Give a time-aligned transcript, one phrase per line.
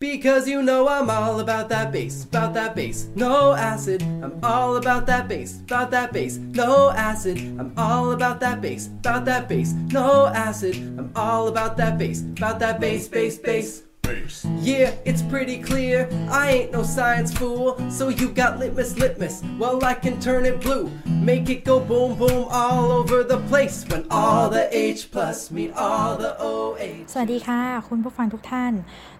[0.00, 4.00] Because you know I'm all about that bass, about that bass, no acid.
[4.02, 7.38] I'm all about that bass, about that bass, no acid.
[7.58, 10.76] I'm all about that bass, about that bass, no acid.
[10.76, 13.87] I'm all about that bass, about that bass, bass, bass.
[14.08, 16.08] Yeah, it's pretty clear.
[16.30, 17.76] I ain't no science fool.
[17.90, 19.42] So you got litmus, litmus.
[19.58, 20.90] Well, I can turn it blue.
[21.06, 23.84] Make it go boom, boom all over the place.
[23.90, 26.96] When all the H plus meet all the OH.
[27.12, 28.72] สวัสดีค่ะ คุณผู้ฟังทุกท่าน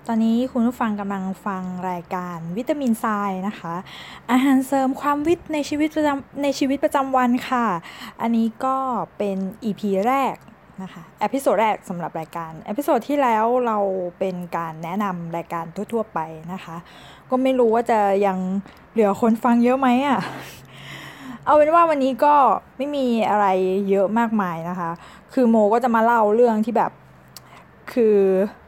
[0.07, 3.75] ตอนนี้คุณผู้ฟังกำลังฟังรายการ Vitamin Sci นะคะ
[4.31, 7.67] อาหารเสริมความวิทย์ในชีวิตประจำในชีวิตประจำวันค่ะ
[8.21, 8.77] อันนี้ก็
[9.19, 10.37] เป็น EP แรก
[10.83, 13.79] นะคะ episode แรกสำหรับรายการ episode ที่แล้วเรา
[14.19, 16.19] เป็นการแนะนำรายการทั่วๆไป
[16.53, 16.77] นะคะ
[17.31, 18.39] ก็ไม่รู้ว่าจะยัง
[18.93, 20.21] เหลือคนฟังเยอะไหมอะ
[21.45, 22.35] เอาเป็นว่าวันนี้ก็
[22.77, 23.47] ไม่มีอะไร
[23.91, 24.91] เยอะมากมายนะคะ
[25.33, 26.93] คือโมก็จะมาเล่าเรื่องที่แบบ
[27.93, 28.17] คือ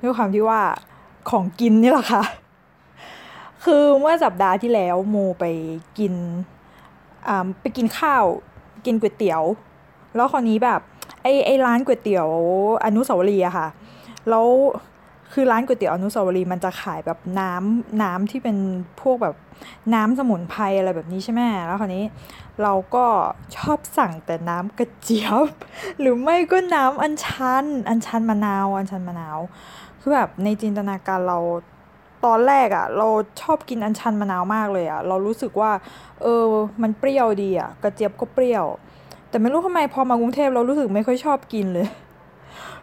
[0.03, 0.61] ด้วยความที่ว่า
[1.31, 2.23] ของกินนี่แหละค่ะ
[3.65, 5.45] คือเมื่อสัปดาห์ที่แล้วโมไป
[5.99, 6.15] กิน
[7.29, 8.24] อ่าไปกินข้าว
[8.85, 9.43] กินก๋วยเตี๋ยว
[10.15, 10.80] แล้วคราวนี้แบบ
[11.23, 12.29] ไอไอร้านก๋วยเตี๋ยว
[12.85, 13.68] อนุสาวรีย์อะค่ะ
[14.29, 14.46] แล้ว
[15.32, 18.57] คือร้านก๋วยเตี๋ยวอนุสาวรีย์มันจะขายแบบน้ำน้ำที่เป็น
[19.01, 19.37] พวกแบบ
[19.95, 22.04] น้ำสมุนไพรอะไรแบบนี้ใช่ไหมแล้วคราวนี้
[22.62, 23.04] เราก็
[23.57, 25.46] ชอบสั่งแต่น้ำกระเจี๊ยบ
[26.01, 29.38] หรือไม่ก็น้ำอัญชัน อัญชันมะนาว อัญชันมะนาว
[30.01, 31.38] คือแบบในจินตนาการเรา
[32.24, 33.09] ตอนแรกอะเรา
[33.43, 35.71] ชอบกินอัญชันมะนาวมากเลยอะเรารู้สึกว่า
[36.23, 36.45] เออ
[36.82, 38.66] มันเปรี้ยวดีอะกระเจี๊ยบก็เปรี้ยว
[39.31, 41.89] แต่ไม่รู้ทำไมพอมากรุงเทพเรารู้สึกไม่ค่อยชอบกินเลย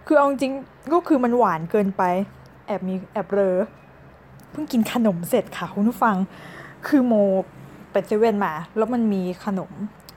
[0.06, 0.54] คือเอาจริง
[0.94, 2.04] ก็คือมันหวานเกินไป
[2.68, 3.56] แอบมีแอบเรอ
[4.52, 6.16] เพิ่งกินขนมเสร็จค่ะคุณผู้ฟัง
[6.88, 7.14] คือโม
[7.92, 9.72] ไปเซเว่นมา แล้วมันมีขนม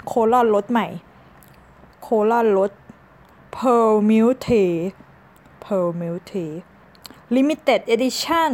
[0.07, 0.87] โคลอนรสใหม่
[2.03, 2.71] โคลอนรส
[3.57, 4.73] Pearl Milk Tea
[5.65, 6.53] Pearl Milk Tea
[7.35, 8.51] Limited Edition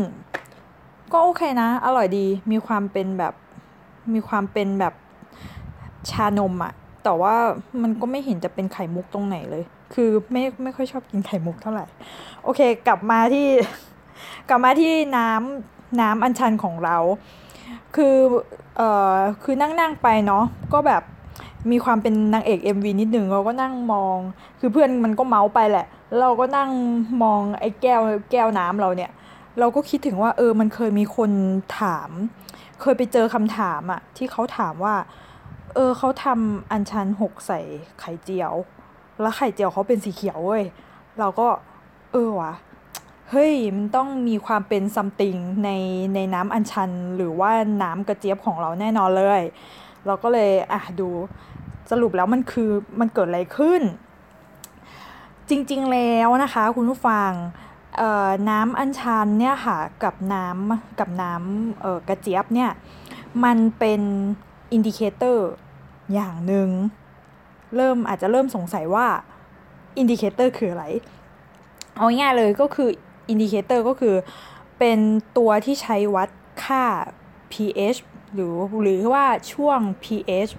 [1.13, 3.35] ก็โอเคนะ อร่อยดีมีความเป็นแบบ
[4.15, 4.95] มีความเป็นแบบ
[6.11, 6.73] ชานมอะ
[7.09, 7.35] แต่ว่า
[7.83, 9.65] มันก็ไม่เห็นจะเป็นไข่มุกตรงไหนเลย
[9.95, 11.87] คือไม่ไม่ค่อยชอบกินไข่มุกเท่าไหร่
[12.43, 13.47] โอเค กลับมาที่
[14.49, 16.97] กลับมาที่น้ำน้ำอัญชันของเรา
[17.97, 18.15] คือ
[18.77, 21.03] เอ่อคือนั่งนั่งไปเนาะก็แบบ
[21.71, 24.19] มีความเป็นนางเอก MV นิดหนึ่งเราก็นั่งมอง
[24.61, 25.87] คือเพื่อนมันก็เมาส์ไปแหละ
[26.21, 26.71] เราก็นั่ง
[27.23, 29.11] มองไอ้แก้วแก้วน้ำเราเนี่ย
[29.59, 31.31] เราก็คิดถึงว่าเออมันเคยมีคน
[31.81, 32.11] ถาม
[32.81, 34.95] เคยไปเจอคำถามอะที่เขาถามว่า
[35.77, 37.61] เออเขาทำอัญชันหกใส่
[38.01, 38.55] ไข่เจียว
[39.21, 40.65] แล้วไข่เจียวเขาเป็นสีเขียวเว้ย
[41.19, 41.49] เราก็
[42.13, 42.53] เออวะ
[43.31, 45.71] เฮ้ย มันต้องมีความเป็นซัมติงใน
[46.15, 47.51] ในน้ำอัญชัน หรือว่า
[47.83, 49.43] น้ำกระเจี๊ยบของเราแน่นอนเลย
[50.07, 51.09] เราก็เลยอะดู
[51.91, 52.71] สรุปแล้วมันคือ
[53.01, 53.83] มันเกิดอะไรขึ้น
[55.49, 57.31] จริงๆแล้วนะคะ คุณผู้ฟัง
[57.97, 62.71] เอ่อน้ำอัญชันเนี่ยค่ะกับน้ำกับน้ำกระเจี๊ยบเนี่ย
[63.45, 64.01] มันเป็น
[64.73, 65.51] indicator
[66.15, 66.69] อย่างหนึ่ง
[67.77, 69.07] เริ่มอาจจะเริ่มสงสัยว่า
[69.99, 70.85] indicator คืออะไร
[71.95, 72.89] เอาง่ายๆเลยก็คือ
[73.29, 74.15] indicator ก็คือ
[74.79, 74.99] เป็น
[75.37, 76.29] ตัวที่ใช้วัด
[76.65, 76.85] ค่า
[77.53, 77.99] pH
[78.35, 80.53] หรือหรือว่าช่วง pH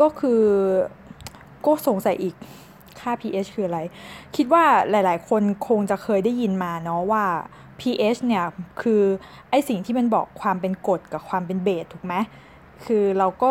[0.00, 0.42] ก็คือ
[1.64, 2.34] ก็สงสัยอีก
[3.00, 3.80] ค่า pH คืออะไร
[4.36, 7.24] คิดว่าหลาย ๆ คนคงจะเคยได้ยินมาเนาะว่า
[7.80, 8.44] pH เนี่ย
[8.82, 9.02] คือ
[9.50, 12.14] ไอสิ่งที่มันบอกความเป็นกรดกับความเป็นเบสถูกไหม
[12.84, 13.50] คือเราก็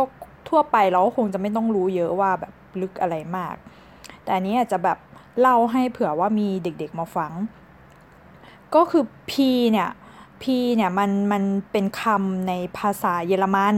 [0.52, 3.56] ทั่วไปเราก็คงจะไม่ต้องรู้เยอะว่าแบบลึกอะไรมาก
[4.24, 4.98] แต่อันนี้อาจจะแบบ
[5.40, 7.32] เล่าให้เผื่อว่ามีเด็กๆมาฟัง
[8.76, 9.34] ก็คือ P
[9.72, 9.90] เนี่ย
[10.42, 10.44] P
[10.76, 13.76] เนี่ยมันมันเป็นคำในภาษาเยอรมัน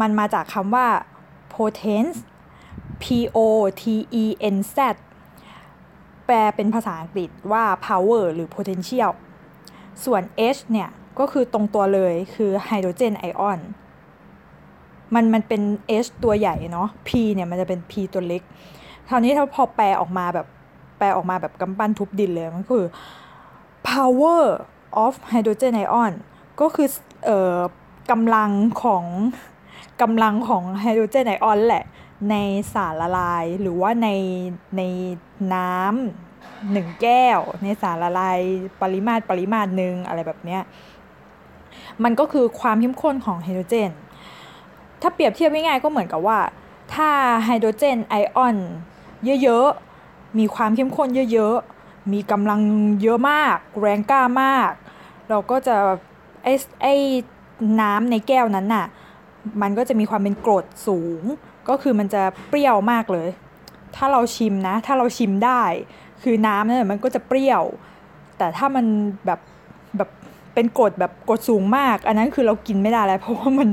[0.00, 0.86] มันมาจากคำว่า
[1.54, 2.18] potence
[3.02, 3.04] P
[3.36, 3.38] O
[3.82, 3.84] T
[4.22, 4.76] E N Z
[6.26, 9.12] แปลเป็นภาษาอังกฤษว่า power หรือ potential
[10.04, 10.22] ส่วน
[10.56, 10.88] H เนี่ย
[11.18, 13.60] ก็คือตรงตัวเลยคือ hydrogen ion
[15.14, 15.62] มันมันเป็น
[16.04, 18.42] H ตัวใหญ่เนาะ P เนี่ยมันจะเป็น P ตัวเล็ก
[19.08, 20.46] คราวนี้ถ้าพอแปลออกมาแบบ
[20.98, 22.84] แปลออกมาแบบกำปั้นทุบดินเลยมันคือ
[23.88, 24.42] power
[25.04, 26.12] of hydrogen ion
[26.60, 26.88] ก็คือ
[27.24, 27.58] เอ่อ
[28.10, 28.50] กำลัง
[28.82, 29.04] ของ
[30.02, 31.84] กำลังของไฮโดรเจนไอออนแหละ
[32.30, 32.36] ใน
[32.74, 34.08] สารละลายหรือว่าใน
[34.76, 34.82] ใน
[35.54, 38.38] น้ำหนึ่งแก้ว ในสารละลาย
[38.82, 40.62] ปริมาตรปริมาตรหนึ่งอะไรแบบเนี้ย
[42.04, 43.90] มันก็คือความเข้มข้นของไฮโดรเจน
[45.02, 46.38] ถ้าเปรียบเทียบง่ายๆก็เหมือนกับว่า
[46.94, 47.08] ถ้า
[47.44, 48.56] ไฮโดรเจนไอออน
[49.42, 52.60] เยอะๆ มีความเข้มข้นเยอะๆ มีกำลัง
[53.02, 54.70] เยอะมาก แรงกล้ามาก
[55.28, 55.76] เราก็จะ
[56.44, 56.48] ไอ
[56.82, 56.86] ไอ
[57.80, 58.86] น้ำในแก้วนั้นน่ะ
[59.62, 61.22] มันก็จะมีความเป็นกรดสูง
[61.68, 63.28] ก็คือมันจะเปรี้ยวมากเลย
[63.96, 65.62] ถ้าเราชิมนะ ถ้าเราชิมได้
[66.22, 67.62] คือน้ำนี่ยมันก็จะเปรี้ยว
[68.38, 68.86] แต่ถ้ามัน
[69.26, 69.40] แบบ
[69.96, 70.10] แบบ
[70.54, 73.68] เป็นกรดแบบกรดสูงมาก อันนั้นคือเรากินไม่ได้แล้วเพราะว่ามัน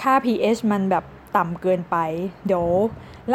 [0.00, 1.04] ค่า pH มันแบบ
[1.36, 1.96] ต่ำเกินไป
[2.46, 2.66] เดี๋ยว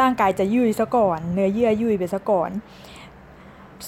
[0.00, 2.50] ร่างกายจะยุ่ยซะก่อน เนื้อเยื่อยุ่ยไปซะก่อน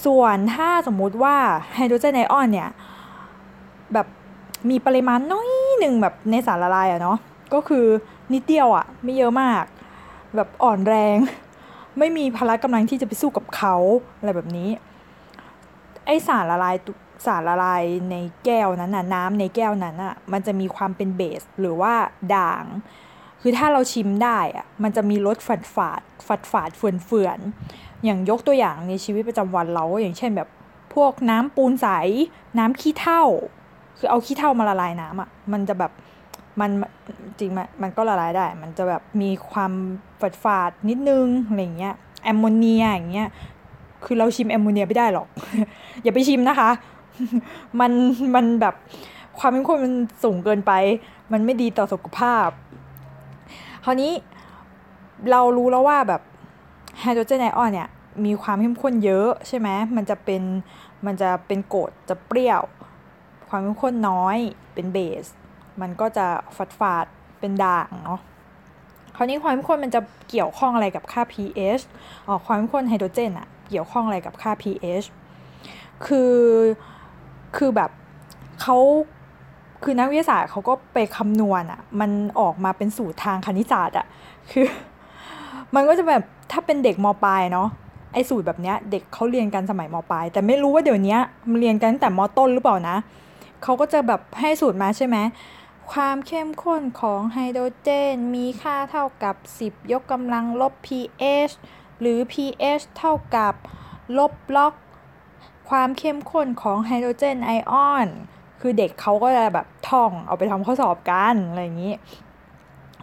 [0.05, 1.37] ส่วนถ้าสมมุติว่า
[1.75, 2.71] ไฮโดรเจนไอออนเนี่ย
[3.93, 4.07] แบบ
[4.71, 7.19] มีปริมาณน้อยหนึ่งแบบในสารละลายอะเนาะ
[7.55, 7.87] ก็คือ
[8.33, 9.65] นิดเดียวอะไม่เยอะมาก
[10.37, 11.17] แบบอ่อนแรง
[11.99, 13.77] ไม่มีพละกำลังที่จะไปสู้กับเขา
[14.19, 14.69] อะไรแบบนี้
[16.07, 16.77] ไอสารละลาย
[17.25, 21.95] สารละลายในแก้วนั้นน่ะน้ำในแก้วนั้นน่ะมันจะมีความเป็นเบสหรือว่า
[22.35, 22.65] ด่าง
[23.41, 27.39] คือถ้าเราชิมได้อะมันจะมีรสฝาดฝาดฝาดฝาดเฟื่อนเฟื่อน
[28.05, 30.49] อย่างยกตัวอย่างในชีวิตประจำวันเราอย่างเช่นแบบ
[30.95, 31.89] พวกน้ำปูนใส
[32.59, 33.23] น้ำขี้เถ้า
[33.99, 35.93] คือเอาขี้เถ้ามาละลายน้ำอะมันจะแบบ
[36.61, 36.71] มัน
[37.39, 39.73] จริงมันมันก็ละลายได้ มันจะแบบมีความ
[40.21, 43.29] ฝาดฝาดนิดนึงอะไรเงี้ยแอมโมเนียอย่างเงี้ย
[44.05, 45.27] คือเราชิมแอมโมเนียไม่ได้หรอก
[46.03, 46.71] อย่าไปชิมนะคะ
[47.81, 47.93] มัน
[48.35, 48.75] มันแบบ
[49.39, 50.73] ความเป็นคนมันสูงเกินไป
[51.33, 52.49] มันไม่ดีต่อสุขภาพ
[53.85, 54.13] คราวนี้
[55.31, 56.23] เรารู้แล้วว่าแบบ
[57.01, 57.89] ไฮโดรเจนไอออนเนี่ย
[58.25, 60.43] มีความเข้มข้นเยอะใช่ไหมมันจะเป็น
[61.07, 62.63] มันจะเป็นโกรดจะเปรี้ยว
[63.49, 64.39] ความเข้มข้นน้อย
[64.75, 65.27] เป็นเบส
[65.81, 66.27] มันก็จะ
[66.57, 67.07] ฝาดฝาด
[67.41, 68.21] เป็นด่างเนาะ
[69.17, 70.01] คราวนี้ความเข้มข้นมันจะ
[70.31, 71.83] เกี่ยวข้องอะไรกับค่า pH
[72.27, 75.07] อ๋อความเข้มข้นไฮโดรเจนอะเกี่ยวข้องอะไรกับค่า pH
[76.07, 76.35] คือ
[77.57, 77.91] คือแบบ
[78.63, 78.79] เขา
[79.83, 82.11] คือนักวิทยาศาสตร์เขาก็ไปคำนวณอะมัน
[82.41, 84.07] ออกมาเป็นสูตรทางคณิตศาสตร์อะ
[84.51, 84.67] คือ
[85.75, 86.23] มันก็จะแบบ
[86.53, 87.69] ถ้าเป็นเด็กมปลายเนาะ
[88.15, 91.17] ไอสูตรแบบเนี้ยเด็กเขาเรียนกันสมัยมปลายแต่ไม่รู้ว่าเดี๋ยวนี้
[91.51, 92.97] มันเรียนกันตั้งแต่มต้นหรือเปล่านะ
[93.63, 95.17] เขาก็จะแบบให้สูตรมาใช่ไหม
[95.93, 101.55] ความเข้มข้นของไฮโดรเจน มีค่าเท่ากับ 10 ยกกำลังลบ pH
[102.01, 103.55] หรือ pH เท่ากับ
[104.19, 104.75] ลบล็อก
[105.73, 108.07] ความเข้มข้นของไฮโดรเจนไอออน
[108.61, 111.95] คือเด็กเขาก็จะแบบท่องเอาไปทำข้อสอบกันอะไรอย่างนี้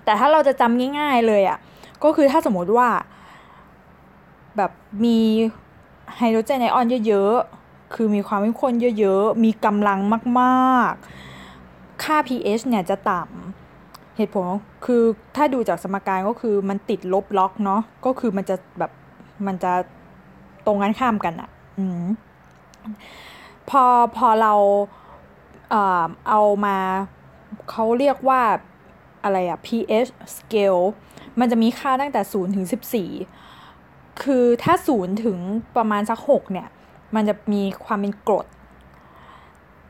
[0.04, 1.58] แต่ถ้าเราจะจำง่าย ๆเลยอะ่ะ
[2.04, 2.90] ก็คือถ้าสมมติว่า
[4.58, 4.72] แบบ
[5.06, 5.20] มี
[6.18, 10.00] ไฮโดรเจนไอออนเยอะๆ คือมีความเข้มข้นเยอะๆ มีกำลัง
[10.40, 14.44] มากๆ ค่า pH เนี่ยจะต่ำ เหตุผล
[14.86, 15.04] คือ
[15.36, 18.92] ถ้าดูจากสมการก็คือมันติดลบล็อกเนาะ ก็คือมันจะแบบ
[19.48, 19.74] มันจะ
[20.66, 21.50] ตรงกันข้ามกันอะ
[21.80, 22.08] อืม
[23.70, 23.84] พอ
[24.18, 24.54] พอเรา
[25.70, 26.78] เอ่อเอามา
[27.70, 28.42] เขาเรียกว่า
[29.24, 30.84] อะไรอะ pH scale
[31.40, 32.66] มันจะมีค่าตั้งแต่ 0 ถึง
[33.44, 35.38] 14 คือถ้า 0 ถึง
[35.76, 36.68] ประมาณสัก 6 เนี่ย
[37.16, 38.46] มันจะมีความเป็นกรด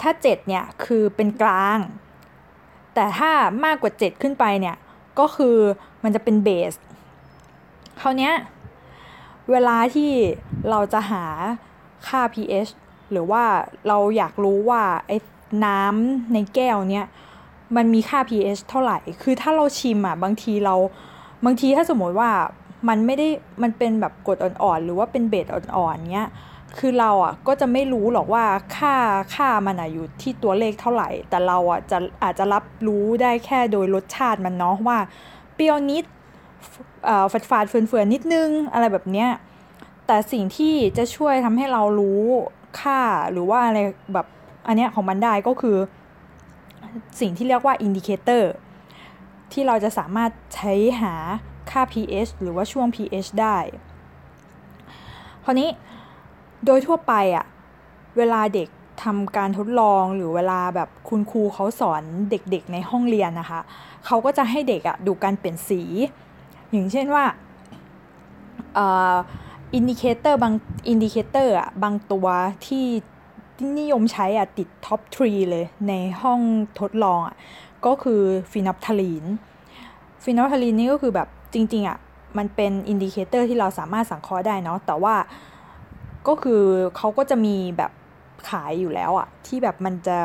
[0.01, 1.79] ถ้า 7 เนี่ย คือเป็นกลาง
[2.93, 3.31] แต่ถ้า
[3.65, 4.77] มากกว่า 7 ขึ้นไปเนี่ย
[5.19, 5.57] ก็คือ
[6.03, 6.73] มันจะเป็นเบส
[7.99, 8.33] คราวนี้ย
[9.51, 10.11] เวลาที่
[10.69, 11.25] เราจะหา
[12.07, 12.71] ค่า pH
[13.11, 13.43] หรือว่า
[13.87, 15.17] เราอยากรู้ว่าไอ้
[15.65, 17.07] น้ำในแก้วเนี้ย
[17.75, 20.75] มันมีค่า pH เท่าไหร่ คือถ้าเราชิมอะบางทีเรา
[21.45, 22.29] บางทีถ้าสมมติว่า
[22.87, 23.27] มันไม่ได้
[23.63, 26.29] มันเป็นแบบกรดอ่อนๆ หรือว่าเป็นเบสอ่อนๆเนี้ย
[26.77, 28.43] คือเราอะก็จะไม่รู้หรอกว่า
[28.77, 28.95] ค่า
[29.35, 34.97] ค่ามันอะอยู่ที่ตัวเลขเท่าไหร่ แต่เราอะจะอาจจะรับรู้ได้แค่โดยรสชาติมันเนาะว่า
[35.55, 36.05] เปรี้ยวนิด
[37.31, 39.29] ฝาดฝาดเฟื่อนๆนิดนึงอะไรแบบเนี้ย
[40.07, 42.23] แต่สิ่งที่จะช่วยทำให้เรารู้
[42.79, 43.01] ค่า
[43.31, 43.79] หรือว่าอะไร
[44.13, 44.27] แบบ
[44.67, 45.77] อันเนี้ยของมันได้ก็คือ
[47.19, 48.51] สิ่งที่เรียกว่า indicator
[49.51, 51.13] ที่เราจะสามารถใช้หา
[51.71, 53.57] ค่า pH หรือว่าช่วง pH ได้
[55.43, 55.69] คราวนี้
[56.65, 57.45] โดยทั่วไปอะ
[58.17, 58.67] เวลาเด็ก
[59.03, 63.59] ทำการทดลองหรือเวลาแบบคุณครูเขาสอนเด็กๆในห้องเรียนนะคะ
[64.05, 65.81] เขาก็จะให้เด็กอะดูการเปลี่ยนสี
[66.71, 67.23] อย่างเช่นว่า
[69.75, 70.53] indicator บาง
[70.89, 72.27] indicator อะบางตัว
[72.67, 72.85] ที่
[73.79, 76.39] นิยมใช้อะติด top three เลยในห้อง
[76.79, 77.35] ทดลองอะ
[77.85, 78.21] ก็คือ
[78.51, 79.25] phenolphthalein
[80.23, 81.97] phenolphthalein นี่ก็คือแบบจริง ๆอะ
[82.37, 85.15] มันเป็น indicator ที่เราสามารถสังเคราะห์ได้เนาะแต่ว่า
[86.27, 86.63] ก็คือ
[86.97, 87.91] เขาก็จะมีแบบ
[88.49, 90.17] ขายอยู่แล้วอะที่แบบมันจะ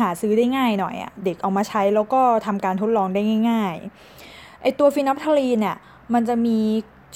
[0.00, 3.74] หาซื้อได้ง่ายหน่อยอะเด็กเอามาใช้แล้วก็ทำการทดลองได้ง่าย
[4.18, 5.76] ๆไอตัวฟินอฟทาลีนเนี่ย
[6.14, 6.58] มันจะมี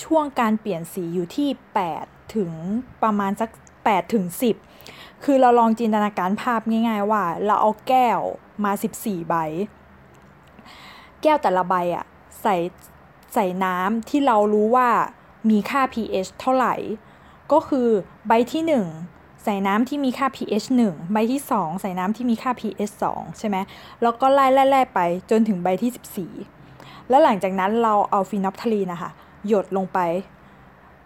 [0.02, 1.49] ช่วงการเปลี่ยนสีอยู่ที่
[1.92, 2.50] 8 ถึง
[3.02, 3.50] ประมาณสัก
[3.82, 4.25] 8ถึง
[4.75, 8.20] 10 คือเราลองจินตนาการภาพง่าย ๆ ว่า เราเอาแก้ว
[8.64, 9.34] มา 14 ใบ
[11.22, 12.04] แก้วแต่ละใบอะ
[12.42, 12.56] ใส่
[13.34, 14.88] ใส่น้ำที่เรารู้ว่า
[15.50, 16.75] มีค่า pH เท่าไหร่
[17.52, 17.88] ก็คือ
[18.28, 18.62] ใบที่
[19.04, 23.56] 1ใส่น้ำที่มีค่า pH 1 ใบที่ 2 ใส่น้ำที่มีค่า pH 2 ใช่ไหม
[24.02, 29.11] แล้วก็ไล่ไล่ไปจนถึงใบที่ 14 แล้วหลังจากนั้นเราเอาฟีนอฟทาลีนะคะ
[29.49, 29.99] หยดลงไป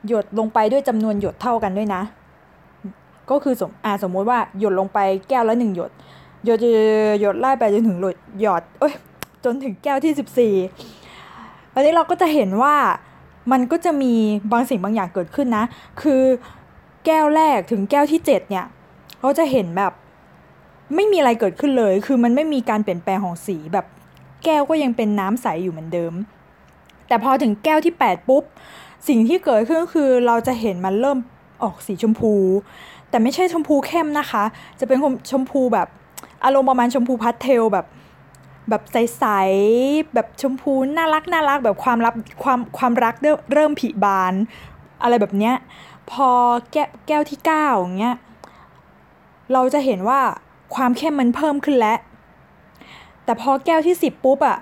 [0.08, 2.02] หยดลงไปด้วยจำนวนหยดเท่ากันด้วยนะ
[3.30, 5.90] ก็คือสมอ่าสมมติว่าหยดลงไปแก้วละหนึ่งหยด
[6.44, 6.66] หยดหย
[7.14, 8.94] ดหยดไล่ไปจนถึงหลดหยดเอ้ย
[9.44, 10.54] จนถึงแก้วที่สิบสี่
[11.74, 12.74] อันนี้เราก็จะเห็นว่า
[13.52, 14.12] มันก็จะมี
[14.52, 15.64] บางสิ่งบางอย่างเกิดขึ้นนะ
[16.02, 16.22] คือ
[17.06, 18.66] แก้วแรกถึงแก้วที่เจ็ดเนี่ย
[19.20, 19.92] เราจะเห็นแบบ
[20.94, 23.86] ไม่มีอะไรเกิดขึ้นเลย คือมันไม่มีการเปลี่ยนแปลงของสีแบบ
[24.44, 26.12] แก้วก็ยังเป็นน้ำใสอยู่เหมือนเดิม
[27.08, 28.42] แต่พอถึงแก้วที่ 8 ปุ๊บ
[29.08, 31.18] สิ่งที่เกิดขึ้นก็คือเราจะเห็นมันเริ่ม
[31.62, 32.32] ออกสีชมพู
[33.10, 34.44] แต่ไม่ใช่ชมพูเข้มนะคะ
[34.80, 34.98] จะเป็น
[35.30, 35.88] ชมพูแบบ
[36.44, 37.86] อารมณ์ประมาณชมพูพาสเทลแบบ
[38.68, 43.14] แบบใสๆแบบชมพูน่ารักน่ารักแบบความรักความความรัก
[43.52, 44.34] เริ่มผีบาน
[45.02, 45.54] อะไรแบบเนี้ย
[46.10, 46.28] พอ
[46.72, 47.48] แก้วแก้วที่9
[47.80, 48.16] อย่างเงี้ย
[49.52, 50.20] เราจะเห็นว่า
[50.74, 51.98] ความเข้มมันเพิ่มขึ้นแล้ว
[53.24, 54.58] แต่พอแก้วที่ 10 ปุ๊บอะ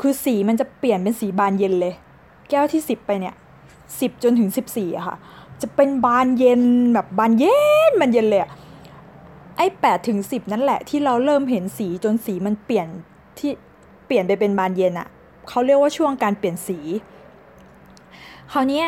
[0.00, 1.94] คือสีมันจะเปลี่ยนเป็นสีบานเย็นเลย
[2.50, 3.34] แก้วที่ 10 ไปเนี่ย
[3.78, 5.16] 10 จนถึง 14อะค่ะ
[5.60, 6.62] จะเป็นบานเย็น
[6.94, 7.58] แบบบานเย็
[7.90, 8.50] นบานเย็นเลยอะ
[9.56, 12.86] ไอ้8ถึง10นั่นแหละที่เราเริ่มเห็นสีจนสีมันเปลี่ยน
[13.38, 13.50] ที่
[14.06, 15.08] เปลี่ยนไปเป็นบานเย็นอะ
[15.48, 16.78] เขาเรียกว่าช่วงการเปลี่ยนสี
[18.52, 18.84] คราวนี้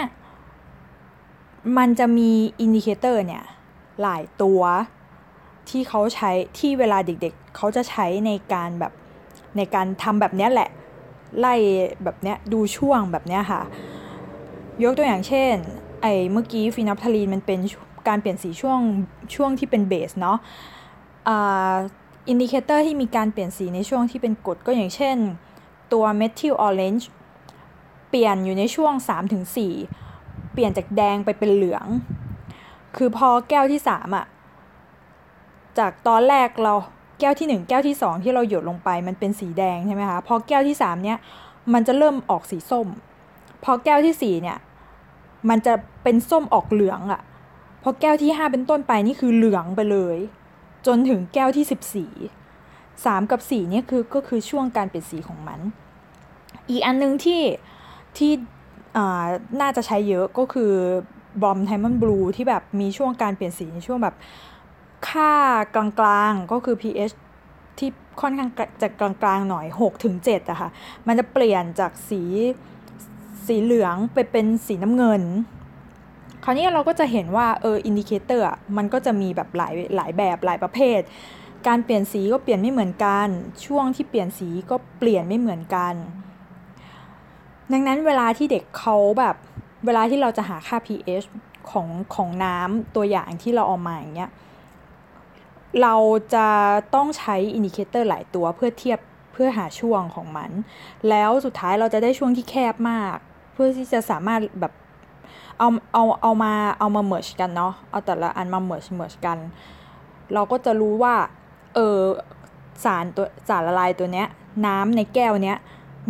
[1.78, 3.42] มันจะมี indicator เนี่ย
[4.02, 4.60] หลายตัว
[5.68, 8.92] ที่เขาใช้ที่เวลาเด็กๆ เขาจะใช้ในการแบบ
[9.56, 10.68] ในการทำแบบนี้แหละ
[11.38, 11.54] ไล่
[12.04, 13.60] แบบเนี้ยดูช่วงแบบเนี้ยค่ะ
[14.82, 15.52] ยกตัวอย่างเช่น
[16.02, 17.60] ไอ้เมื่อกี้ phenolphthalein มันเป็น
[18.08, 18.80] การเปลี่ยนสีช่วง
[19.34, 20.38] ช่วงที่เป็นเบสเนาะ
[22.28, 25.16] indicator ที่มีการเปลี่ยนสีในช่วงที่เป็นกรดก็อย่างเช่น
[25.92, 27.08] ตัว methyl orange
[28.08, 28.92] เปลี่ยนอยู่ในช่วง
[29.74, 31.86] 3-4 เปลี่ยนจากแดงไปเป็นเหลือง
[32.96, 34.26] คือพอแก้วที่ 3อะ
[35.78, 36.74] จากตอนแรกเรา
[37.22, 41.18] แก้วที่ 1 แก้วที่ 2 ที่เราหยดลงไปมันเป็นสีแดงใช่ไหมคะพอแก้วที่3เนี้ย
[41.72, 42.88] มันจะเริ่มออกสีส้ม
[43.64, 44.58] พอแก้วที่4เนี่ย
[45.48, 47.20] มันจะเป็นส้มออกเหลืองอะ่ะ
[47.82, 50.18] พอแก้วที่ 5 เป็นต้นไปนี่คือเหลืองไปเลย
[50.86, 52.14] จนถึงแก้วที่ 14
[52.64, 55.60] 3 กับ4เนี่ยคือก็คือช่วงการเปลี่ยนสีของมัน
[56.70, 57.42] อีกอันนึงที่
[58.16, 58.32] ที่
[59.60, 60.72] น่าจะใช้เยอะก็คือ
[61.42, 64.14] บอมไทมอนบลูที่แบบมีช่วงการเปลี่ยนสีในช่วงแบบ
[65.08, 65.32] ค่า
[65.74, 67.14] กลางๆก็คือ pH
[67.78, 67.90] ที่
[68.20, 68.50] ค่อนข้าง
[68.82, 70.70] จะกลางๆหน่อย6ถึง7อะค่ะ
[71.06, 72.22] มันจะเปลี่ยนจากสี
[73.46, 75.22] สีเหลืองไปเป็นสีน้ำเงิน
[76.44, 81.00] คราวนี้เราก็จะเห็นว่าเออ indicator มันก็จะมีแบบหลายหลายแบบหลายประเภท
[81.66, 83.28] การเปลี่ยนสีก็เปลี่ยนไม่เหมือนกัน
[83.66, 85.94] ช่วงที่เปลี่ยนสีก็เปลี่ยนไม่เหมือนกัน
[87.72, 89.36] ดังนั้นเวลาที่เด็กเขาแบบ
[89.86, 91.26] เวลาที่เราจะหาค่า pH
[91.70, 94.30] ของของน้ำตัวอย่างที่เราเอามาอย่างเงี้ย
[95.82, 95.94] เรา
[96.34, 96.46] จะ
[96.94, 98.98] ต้องใช้ indicator หลายตัวเพื่อเทียบ
[99.32, 100.50] เพื่อหาช่วงของมัน
[101.08, 103.16] แล้วสุดท้ายเราจะได้ช่วงที่แคบมาก
[103.52, 104.72] เพื่อที่จะสามารถแบบ
[105.58, 109.38] เอาเอาเอามาเอามา merge กันเนาะเอาแต่ละอันมา merge merge กัน
[110.34, 111.14] เราก็จะรู้ว่า
[111.74, 111.98] เออ
[112.84, 114.26] สารตัวสารละลายตัวเนี้ย
[114.66, 115.58] น้ำในแก้วเนี้ย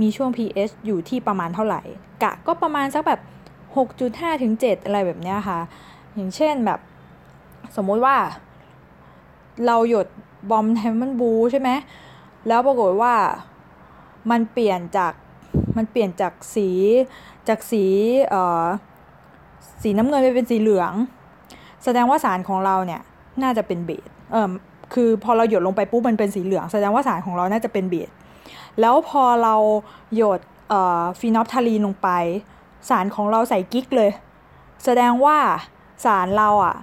[0.01, 1.83] มีช่วง pH อยู่ที่ประมาณเท่าไหร่
[2.23, 3.21] กะก็ประมาณสักแบบ
[3.81, 5.59] 6.5ถึง7อะไรแบบเนี้ยค่ะ
[6.15, 6.81] อย่างเช่นแบบ
[7.77, 8.17] สมมุติว่า
[9.67, 10.07] เราหยด
[10.51, 11.71] บอมไทมันบูใช่ไหม
[12.49, 13.15] แล้วปรากฏว่า
[14.31, 15.13] มันเปลี่ยนจาก
[15.77, 16.69] มันเปลี่ยนจากสี
[17.49, 17.85] จากสี
[18.29, 18.65] เอ่อ
[19.83, 20.93] สีน้ำเงินไปเป็นสีเหลือง
[21.85, 23.01] แสดงว่าสารของเราเนี่ย
[23.43, 24.51] น่าจะเป็นเบสเออ
[24.95, 28.11] คือพอเราหยดลงไปปุ๊บมันเป็นสีเหลือง แสดงว่าสารของเราน่าจะเป็นเบส
[28.81, 29.55] แล้วพอเรา
[30.17, 32.09] หยดเอ่อ phenolphthalein ลงไป
[32.89, 34.11] สารของเราใสกิ๊กเลย
[34.85, 35.39] แสดงว่า
[36.05, 36.75] สารเราอะ่ะ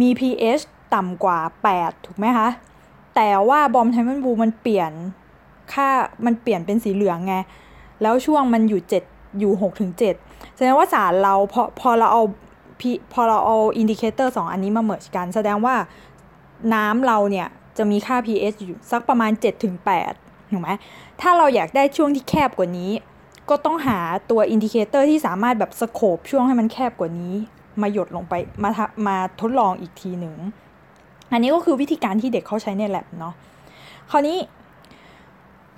[0.00, 0.62] มี pH
[0.94, 1.38] ต่ำกว่า
[1.72, 2.48] 8 ถูกไหมคะ
[3.16, 4.92] แต่ว่า bromothymol blue มันเปลี่ยน
[5.72, 5.88] ค่า
[6.26, 7.34] มันเปลี่ยนเป็นสีเหลืองไง
[8.02, 12.22] แล้วช่วงมันอยู่ 7 อยู่6ถึง7แสดงว่าสารเราพอพอเราเอา
[13.12, 15.74] พอเราเอา indicator สองอันนี้มา merge กัน แสดงว่า
[16.74, 17.48] น้ำเราเนี่ย
[17.78, 19.74] จะมีค่า pH อยู่สักประมาณ7ถึง
[20.14, 20.70] 8ถูกไหม
[21.20, 22.90] ถ้าเราอยากได้ช่วงที่แคบกว่านี้
[23.50, 23.98] ก็ต้องหา
[24.30, 27.34] ตัว indicator ที่สามารถแบบ scope ช่วงให้มันแคบกว่านี้
[27.82, 28.70] มาหยดลงไปมา
[29.06, 30.34] มาทดลองอีกทีหนึ่ง
[31.34, 33.34] อันนี้ก็คือวิธีการที่เด็กเขาใช้ในแลบเนาะ
[34.10, 34.38] คราวนี้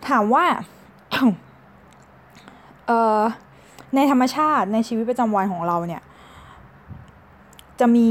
[0.08, 0.44] ถามว่า
[2.86, 3.20] เอ่อ
[3.94, 6.02] ในธรรมชาติในชีวิตประจำวันของเราเนี่ย
[7.80, 8.10] จะมี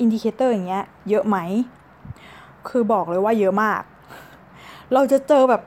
[0.00, 1.36] indicator อย่างเงี้ยเยอะไหม
[2.68, 3.82] คือบอกเลยว่าเยอะมาก
[4.92, 5.62] เราจะเจอแบบ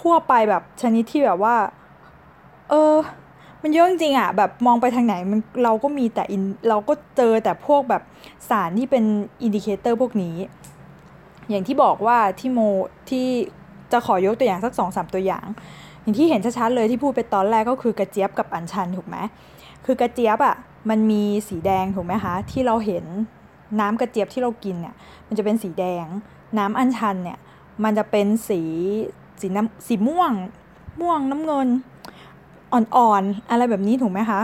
[0.00, 1.56] ทั่วไปแบบชนิดที่แบบว่า
[2.70, 2.94] เออ
[3.66, 8.02] มันเยอะจริงๆอะแบบมองไปทางไหนมันเราก็มีแต่อินเราก็เจอแต่พวกแบบ
[8.48, 9.04] สารที่เป็น
[9.42, 10.36] indicator พวกนี้
[11.50, 12.58] อย่างที่บอกว่าที่โม
[13.10, 13.26] ที่
[13.92, 15.46] จะขอยกตัวอย่างสักสองสามตัวอย่าง
[16.00, 19.16] อย่างที่เห็นชัดๆเลยที่พูดไปตอนแรกก็คือกระเจี๊ยบกับอัญชันถูกไหม
[19.84, 20.56] คือกระเจี๊ยบอะ
[20.90, 23.04] มันมีสีแดงถูกไหมคะที่เราเห็น
[23.80, 24.94] น้ำกระเจี๊ยบที่เรากินเนี่ย
[25.28, 26.06] มันจะเป็นสีแดง
[26.58, 27.38] น้ำอัญชันเนี่ย
[27.84, 28.60] มันจะเป็นสี
[29.40, 30.32] สีน้ำสีม่วง
[31.00, 31.68] ม่วงน้ำเงิน
[32.74, 34.40] อ่อนๆอะไรแบบนี้ถูกไหมคะ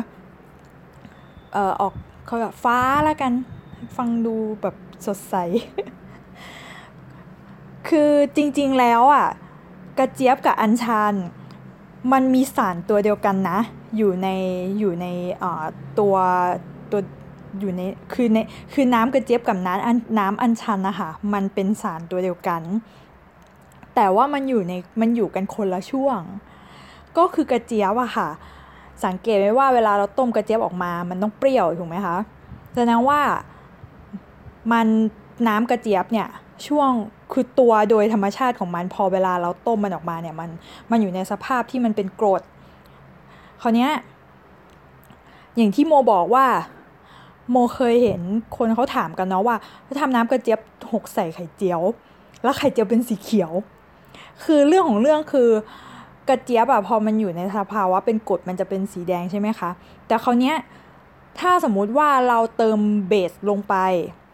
[1.52, 1.92] เอ่อออก
[2.26, 3.32] เขาแบบฟ้าแล้วกัน
[3.96, 5.34] ฟังดูแบบสดใส
[7.88, 9.26] คือจริงๆแล้วอะ
[9.98, 11.14] กระเจี๊ยบกับอัญชัน
[12.12, 13.58] มันมีสารตัวเดียวกันนะ
[13.96, 14.28] อยู่ใน
[14.78, 15.06] อยู่ใน
[15.98, 16.16] ตัว
[16.92, 17.00] ตัว
[17.60, 17.82] อยู่ใน
[18.12, 18.38] คือใน
[18.72, 22.62] คือน้ำกระเจี๊ยบกับน้ำน้ำอัญชันนะคะมันเป็นสารตัวเดียวกัน
[23.94, 26.20] แต่ว่ามันอยู่ในมันอยู่กันคนละช่วง
[27.18, 28.28] ก็คือกระเจี๊ยบอะค่ะ
[29.04, 32.16] สังเกตไหมว่าเวลาเราต้มกระเจี๊ยบออกมา มันต้องเปรี้ยวถูกไหมคะ
[32.74, 33.20] แสดงว่า
[34.72, 34.86] มัน
[35.48, 36.28] น้ำกระเจี๊ยบเนี่ย
[36.66, 36.90] ช่วง
[37.32, 40.50] คือตัวโดยธรรมชาติของมันพอเวลาเราต้มมันออกมาเนี่ยมัน
[40.90, 42.42] มันอยู่ในสภาพที่มันเป็นกรด
[43.62, 43.88] คราวนี้
[45.56, 46.46] อย่างที่โมบอกว่า
[47.50, 48.20] โมเคยเห็น
[48.56, 50.60] คนเขาถามกันเนาะว่าถ้าทำน้ำกระเจี๊ยบ
[50.92, 51.80] หกใส่ไข่เจียว
[52.42, 53.52] แล้วไข่เจียวเป็นสีเขียว
[54.44, 55.50] คือเรื่องของเรื่องคือ
[56.30, 59.70] กระเจี๊ยบอะพอมันอยู่ในสภาวะเป็นกรดมันจะเป็นสีแดงใช่ไหมคะ
[60.06, 60.54] แต่คราวนี้
[61.40, 63.76] ถ้าสมมุติว่าเราเติมเบสลงไป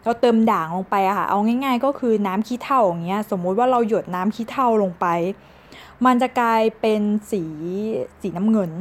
[0.03, 5.05] เราเติมด่างลงไปอะค่ะเอาง่าย ๆ ก็คือน้ำขี้เถ้าอย่างเงี้ยสมมุติว่าเราหยดน้ำขี้เถ้าลงไป
[6.05, 7.01] มันจะกลายเป็น
[7.31, 7.43] สี
[8.21, 8.71] สีน้ำเงิน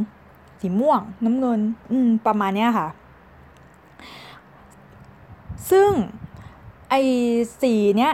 [0.60, 2.88] สีม่วง น้ำเงิน อืมประมาณเนี้ยค่ะ
[5.70, 5.90] ซึ่ง
[6.90, 6.94] ไอ
[7.60, 8.12] สีเนี้ย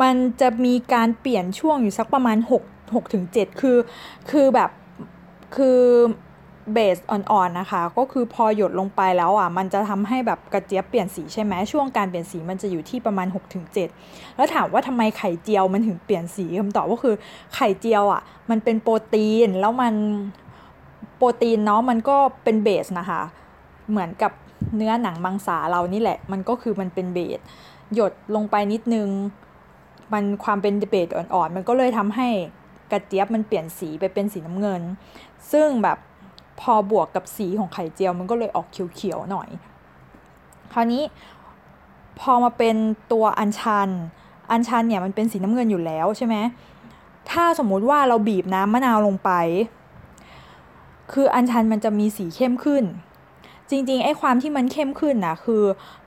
[0.00, 3.76] มันจะมีการเปลี่ยนช่วงอยู่สักประมาณ 6 6ถึง7คือ
[4.30, 4.70] คือแบบ
[5.56, 5.80] คือ
[6.72, 13.26] เบสอ่อนๆนะคะ ก็คือพอหยดลงไปแล้วอะ มันจะทำให้แบบกระเจี๊ยบเปลี่ยนสีใช่ไหมช่วงการเปลี่ยนสีมันจะอยู่ที่ประมาณ
[13.82, 17.14] 6-7 แล้วถามว่าทำไมไข่เจียวมันถึงเปลี่ยนสีคำตอบก็คือ
[17.54, 19.94] ไข่เจียวอะ มันเป็นโปรตีนแล้วมัน
[21.16, 23.22] โปรตีนเนาะมันก็เป็นเบสนะคะ
[23.90, 24.32] เหมือนกับ
[24.76, 27.40] เนื้อหนังมังสาเรานี่แหละ มันก็คือมันเป็นเบส
[27.94, 29.08] หยดลงไปนิดนึง
[30.12, 32.28] มันความเป็นเบสอ่อนๆมันก็เลยทำให้
[32.92, 34.82] กระเจี๊ยบมันเปลี่ยนสีไปเป็นสีน้ำเงิน
[35.52, 35.98] ซึ่งแบบ
[36.60, 39.48] พอบวกกับสีของไข่เจียวมันก็เลยออกเขียวๆหน่อย
[40.72, 41.02] คราวนี้
[42.20, 42.76] พอมาเป็น
[43.12, 43.88] ตัวอัญชัน
[44.50, 46.36] อัญชันเนี่ยมันเป็นสีน้ำเงินอยู่แล้วใช่ไหม
[47.30, 49.30] ถ้าสมมุติว่าเราบีบน้ำมะนาวลงไป
[51.12, 52.84] คืออัญชันมันจะมีสีเข้มขึ้น
[53.70, 55.62] จริงๆไอ้ความที่มันเข้มขึ้นนะคือ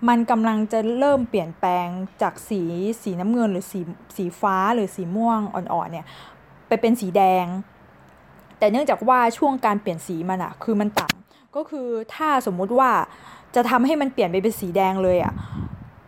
[0.07, 1.87] มันกำลังจะเริ่มเปลี่ยนแปลง
[2.21, 2.61] จากสี
[3.01, 3.79] สีน้ำเงินหรือสี
[4.15, 6.05] สีฟ้าหรือสีม่วงอ่อนๆเนี่ย
[6.67, 7.45] ไปเป็นสีแดง
[8.57, 12.91] แต่เนื่องจากว่าช่วงการเปลี่ยนสีมันอะคือมันต่ำก็คือถ้าสมมุติว่า
[13.55, 15.33] จะทำให้มันเปลี่ยนไปเป็นสีแดงเลยอะ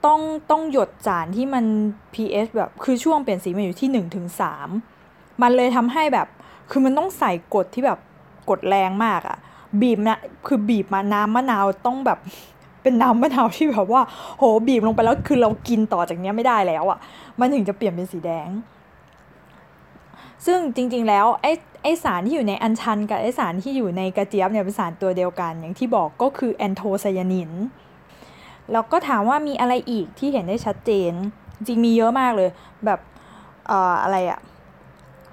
[0.05, 0.19] ต้อง
[0.51, 1.65] ต้องหยดสารที่มัน
[2.13, 4.43] pH แบบคือช่วงเปลี่ยนสีมันอยู่ที่1นถึงส
[5.41, 6.27] มันเลยทำให้แบบ
[6.71, 7.99] คือมันต้องใส่กดที่แบบ
[8.49, 9.37] กดแรงมากอะ
[9.81, 10.17] บีบนะ
[10.47, 12.19] คือบีบมาน้ำมะนาวต้องแบบ
[12.81, 14.01] เป็นน้ำมะนาวที่แบบว่า
[14.37, 16.97] โหบีบลงไปแล้วคือเรากินต่อจากนี้ไม่ได้แล้วอะ
[17.39, 18.47] มันถึงจะเปลี่ยนเป็นสีแดง
[20.45, 21.51] ซึ่งจริงๆแล้วไอ้
[21.83, 27.51] ไอสารที่อยู่ในอัญชันกับไอสารที่อยู่ในกระเจี๊ยบเนี่ยเป็นสารตัวเดียวกัน อย่างที่บอกก็คือแอนโทไซยานิน
[28.71, 31.11] แล้วก็ถามว่ามีอะไรอีกที่เห็นได้ชัดเจน
[31.67, 32.49] จริงมีเยอะมากเลย
[32.85, 32.99] แบบ
[33.67, 34.39] เอ่ออะไรอะ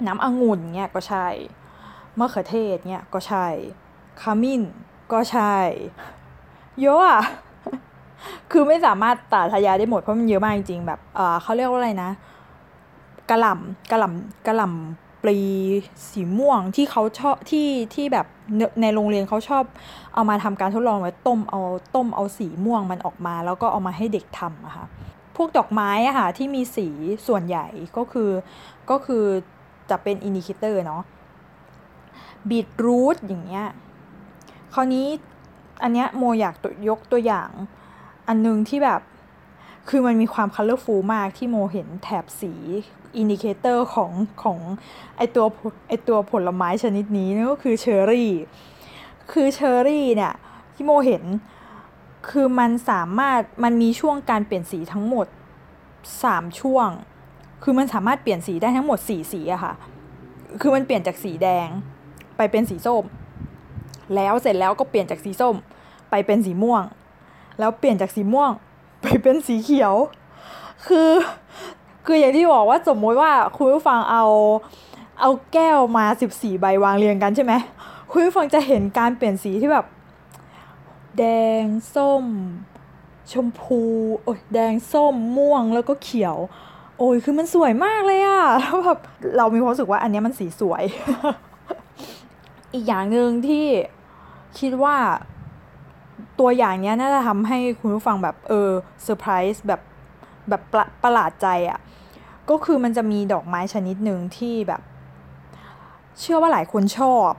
[0.06, 1.26] น้ำองุ่นเนี่ยก็ใช่
[2.18, 3.46] มะเขือเทศเนี่ยก็ใช่
[4.20, 4.62] ขมิ้น
[5.12, 5.56] ก็ใช่
[6.80, 7.22] เยอะอะ
[8.50, 12.10] คือไม่สามารถตัดทายาได้หมดเพราะมันเยอะมากจริงๆแบบเออเขาเรียกว่าอะไรนะ
[13.30, 15.38] กระหล่ำกระหล่ำกระหล่ำปลี
[16.10, 18.26] สีม่วงที่เขาชอบที่ที่แบบ
[18.82, 19.64] ในโรงเรียนเขาชอบ
[20.14, 21.60] เอามาทำการทดลองไว้ต้มเอา
[21.94, 24.86] ต้มเอาสีม่วงมันออกมา แล้วก็เอามาให้เด็กทำอะค่ะ
[25.36, 26.88] พวกดอกไม้อะค่ะที่มีสี
[27.26, 28.30] ส่วนใหญ่ก็คือ
[28.90, 29.24] ก็คือ
[29.90, 31.02] จะเป็น indicator เนาะ
[32.48, 33.66] บีทรูทอย่างเงี้ย
[34.74, 35.06] คราวนี้
[35.82, 36.54] อันเนี้ยโมอยาก
[36.88, 37.50] ยกตัวอย่าง
[38.28, 39.00] อันนึงที่แบบ
[39.88, 42.52] คือมันมีความ colorful มากที่โมเห็นแถบสี
[43.16, 44.10] indicator ของ
[44.42, 44.58] ของ
[45.16, 45.46] ไอตัว
[45.88, 48.30] ไอตัวผลไม้ชนิดนี้นั่นก็คือเชอร์รี่
[49.32, 50.34] คือเชอร์รี่เนี่ย
[50.74, 51.24] ที่โมเห็น
[52.30, 55.26] คือมันสามารถมันมีช่วงการเปลี่ยนสีทั้งหมด
[56.22, 56.88] สามช่วง
[57.62, 59.74] คือมันสามารถเปลี่ยนสีได้ทั้งหมดสี่สีอะค่ะ
[60.60, 61.68] คือมันเปลี่ยนจากสีแดง
[62.36, 63.04] ไปเป็นสีส้ม
[64.14, 65.56] แล้วเสร็จแล้วก็เปลี่ยนจากสีส้ม
[66.10, 66.82] ไปเป็นสีม่วง
[67.58, 68.50] แล้วเปลี่ยนจากสีม่วง
[69.06, 69.94] ไปเป็นสีเขียว
[70.86, 71.10] คือ
[72.06, 74.24] คืออย่างที่บอกว่าสมมติว่าคุณผู้ฟังเอา
[75.20, 77.52] เอาแก้วมาสิบสี่ใบวางเรียงกันใช่ไหม
[78.10, 79.86] คุณผู้ฟังจะเห็นการเปลี่ยนสีที่แบบ
[81.18, 81.24] แด
[81.62, 81.64] ง
[81.94, 82.24] ส้ม
[83.32, 83.82] ชมพู
[84.22, 86.36] โอ้ยแดงส้มม่วงแล้วก็เขียว
[86.98, 88.98] โอ้ยคือมันสวยมากเลยอะแล้วแบบ
[89.36, 90.82] เรามีความรู้สึกว่าอันนี้มันสีสวย
[92.72, 93.66] อีกอย่างหนึ่งที่
[94.58, 94.96] คิดว่า
[96.40, 98.70] ตัวอย่างเนี้ยน่าจะทำให้คุณผู้ฟังแบบเออ
[99.02, 99.80] เซอร์ไพรส์แบบ
[100.48, 101.78] แบบประประหลาดใจอะ่ะ
[102.50, 104.82] ก็คือมันจะมีดอกไม้ชนิดหนึ่งที่แบบ
[106.20, 107.30] เชื่อว่าหลายคนชอบ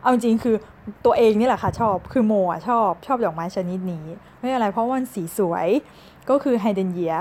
[0.00, 0.56] เอาจริงคือ
[1.04, 4.04] ตัวเองนี่แหละค่ะชอบคือโมอะชอบชอบดอกไม้ชนิดนี้
[4.38, 5.68] ไม่อะไรเพราะว่ามันสีสวย
[6.30, 7.16] ก็คือไฮเดนเยีย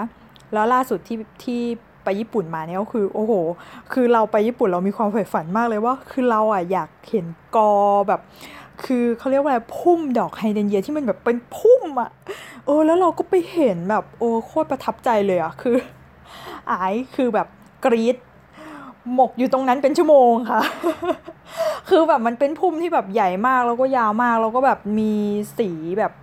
[0.54, 1.62] แล้วล่าสุดที่ที่
[2.04, 3.34] ไปญี่ปุ่นมาเนี่ยก็คือโอ้โห
[3.94, 7.26] คือเราไปญี่ปุ่นเรามีความใฝ่ฝันมากเลยว่า คือเราอะอยากเห็น
[7.56, 7.72] กอ
[8.08, 8.22] แบบ
[8.84, 12.10] คือเขาเรียกว่าอะไรพุ่มดอกไฮเดนเยียที่มันแบบเป็นพุ่มอะ
[12.66, 15.76] เออแล้วเราก็ไปเห็นแบบโอ้โคตรประทับใจเลยอะคือ
[16.72, 17.48] อายคือแบบ
[17.86, 18.18] กรี๊ด
[19.14, 20.62] หมกอยู่ตรงนั้นเป็นชั่วโมงค่ะ
[21.90, 25.14] คือแบบมันเป็นพุ่มที่แบบใหญ่มากแล้วก็ยาวมากแล้วก็แบบมี
[25.58, 26.14] สีแบบ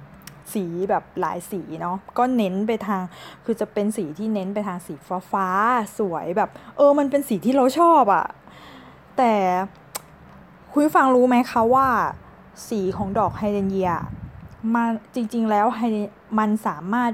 [0.54, 3.02] สีแบบหลายสีเนาะก็เน้นไปทาง
[3.44, 5.48] คือจะเป็นสีที่เน้นไปทางสีฟ้าฟ้า
[5.98, 8.26] สวยแบบ เออมันเป็นสีที่เราชอบอะ
[9.18, 9.32] แต่
[10.70, 11.86] คุณฟังรู้ไหมคะว่า
[12.68, 13.92] สีของดอกไฮเดรนเยีย
[14.74, 15.66] มันจริงๆแล้ว
[16.38, 17.10] มันสามารถ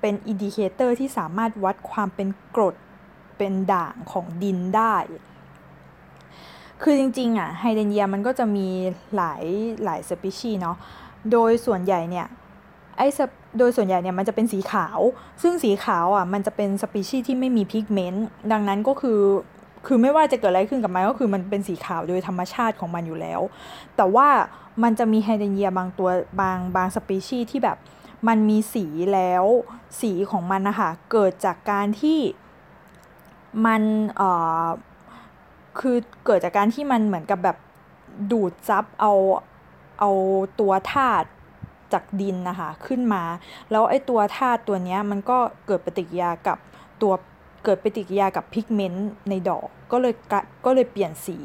[0.00, 2.74] เป็น indicator ที่สามารถวัดความเป็นกรด
[3.38, 4.96] เป็นด่างของดินได้
[6.82, 8.68] คือจริงๆอะไฮเดรนเยียมันก็จะมี
[9.16, 9.42] หลาย
[9.84, 10.76] หลายสปีชีเนาะ
[11.32, 12.26] โดยส่วนใหญ่เนี่ย
[12.96, 13.08] ไอ้
[13.58, 14.98] โดยส่วนใหญ่เนี่ยมันจะเป็นสีขาว
[15.42, 19.20] ซึ่งสีขาวอะมันจะเป็นสปีชีที่ไม่มี pigment ดังนั้นก็คือ
[19.86, 23.40] คือไม่ว่าจะเกิดอะไรขึ้นกับมันก็คือมันเป็นสีขาวโดยธรรมชาติของมันอยู่แล้ว
[23.96, 24.28] แต่ว่า
[24.82, 26.08] มันจะมีไฮเดรนเยียบางตัว
[26.40, 27.78] บางบางสปีชีส์ที่แบบ
[28.28, 28.84] มันมีสี
[29.14, 29.44] แล้ว
[30.00, 32.20] สีของมันนะคะเกิดจากการที่
[33.66, 33.82] มัน
[34.16, 34.30] เอ่
[34.62, 34.64] อ
[35.78, 37.56] คือเกิดจากการที่มันเหมือนกับแบบ
[38.30, 39.12] ดูดซับเอา
[40.00, 40.10] เอา
[40.60, 41.28] ตัวธาตุ
[41.92, 43.22] จากดินนะคะขึ้นมา
[43.70, 46.58] แล้วไอ้ตัวธาตุตัวนี้มันก็เกิดปฏิกิริยากับ
[47.02, 47.12] ตัว
[47.64, 50.14] เกิดปฏิกิริยากับพิกเมนต์ในดอกก็เลย
[50.64, 51.38] ก็เลยเปลี่ยนสี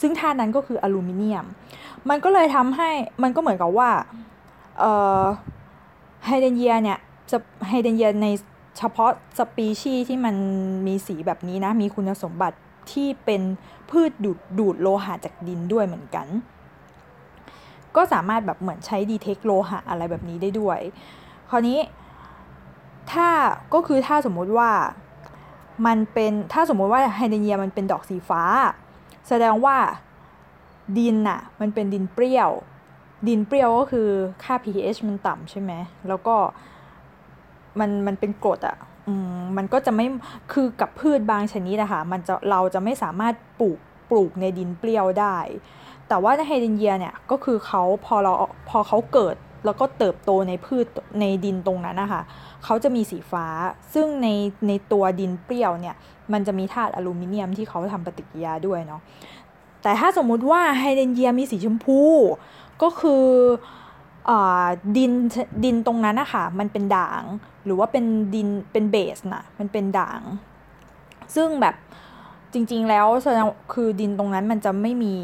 [0.00, 1.46] ซึ่งธาตุนั้นก็คืออลูมิเนียม
[2.08, 2.90] มันก็เลยทำให้
[3.22, 3.90] มันก็เหมือนกับว่า
[6.26, 6.98] ไฮเดนเยียเนี่ย
[7.68, 8.28] ไฮเดนเยียใน
[8.78, 10.34] เฉพาะสปีชีส์ที่มัน
[10.86, 12.58] มีสีแบบนี้นะ มีคุณสมบัติ
[12.92, 13.42] ที่เป็น
[13.90, 16.26] พืชดูดดูดโลหะจากดินด้วยเหมือนกัน
[17.96, 20.78] ก็สามารถแบบเหมือนใช้ดีเทคโลหะอะไรแบบนี้ได้ด้วย
[21.50, 21.78] คราวนี้
[23.12, 23.28] ถ้า
[23.74, 24.70] ก็คือถ้าสมมติว่า
[25.86, 28.42] มันเป็นถ้าสมมุติว่าไฮเดรนเยียมันเป็นดอกสีฟ้า
[29.28, 29.76] แสดงว่า
[30.98, 32.50] ดินน่ะมันเป็นดินเปรี้ยว
[33.28, 34.08] ดินเปรี้ยวก็คือ
[34.42, 35.72] ค่า pH มันต่ำใช่ไหม
[36.08, 36.36] แล้วก็
[37.78, 38.76] มันมันเป็นกรดอะ่ะ
[39.36, 40.06] มมันก็จะไม่
[40.52, 43.78] คือกับพืชบางชนิดนะคะมันจะเราจะไม่สามารถปลูก
[44.10, 45.36] ปลูกในดินเปรี้ยวได้
[46.08, 48.32] แต่ว่าในไฮเดรนเยียเนี่ยก็คือเขาพอเรา
[48.68, 50.86] พอเขาเกิดแล้วก็เติบโตในพืช
[51.20, 52.22] ในดินตรงนั้นนะคะ
[52.64, 53.46] เขาจะมีสีฟ้า
[53.94, 54.28] ซึ่งใน
[54.68, 55.96] ในตัวดินเปรี้ยวเนี่ย
[56.32, 59.00] มันจะมีธาตุอลูมิเนียมที่เขาทำปฏิกิริยาด้วยเนาะ
[59.82, 62.00] แต่ถ้าสมมุติว่าไฮเดรนเยียมีสีชมพู
[62.82, 63.24] ก็คือ
[64.96, 65.12] ดิน
[65.64, 67.22] ดินตรงนั้นนะคะมันเป็นด่าง
[67.64, 70.20] หรือว่าเป็นดินเป็นเบสนะมันเป็นด่าง
[71.34, 71.74] ซึ่งแบบ
[72.52, 73.06] จริงๆแล้ว
[73.72, 75.14] คือดินตรงนั้นมันจะไม่มี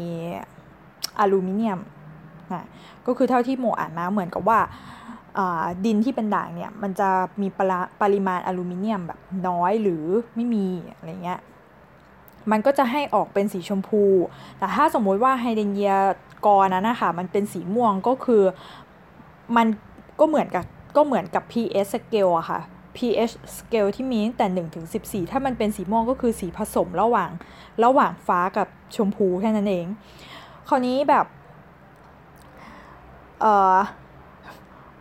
[1.19, 1.79] อลูมิเนียม
[2.53, 2.65] นะ
[3.05, 4.59] ก็คือเท่าที่โมอ่านมาเหมือนกับว่า
[5.85, 7.09] ดินที่เป็นด่างเนี่ยมันจะ
[7.41, 7.47] มี
[8.01, 10.03] ปริมาณอลูมิเนียมแบบน้อยหรือ
[10.35, 11.39] ไม่มีอะไรเงี้ย
[12.51, 14.03] มันก็จะให้ออกเป็นสีชมพู
[14.57, 15.95] แต่ถ้าสมมุติว่าไฮเดรนเยีย
[16.45, 18.43] กอนั้นนะคะมันเป็นสีม่วงก็คือ
[19.57, 19.67] มัน
[20.19, 20.65] ก็เหมือนกับ
[20.95, 22.59] ก็เหมือนกับ pH scale อะค่ะ
[22.97, 27.29] pH scale ที่มีตั้งแต่1ถึง14 ถ้ามันเป็นสีม่วงก็คือสีผสมระหว่าง
[27.83, 29.85] ระหว่างฟ้ากับชมพูแค่นั้นเอง
[30.67, 31.25] คราวนี้แบบ
[33.41, 33.77] เอ่อ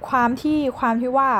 [0.08, 1.30] ความที่ความที่ว่า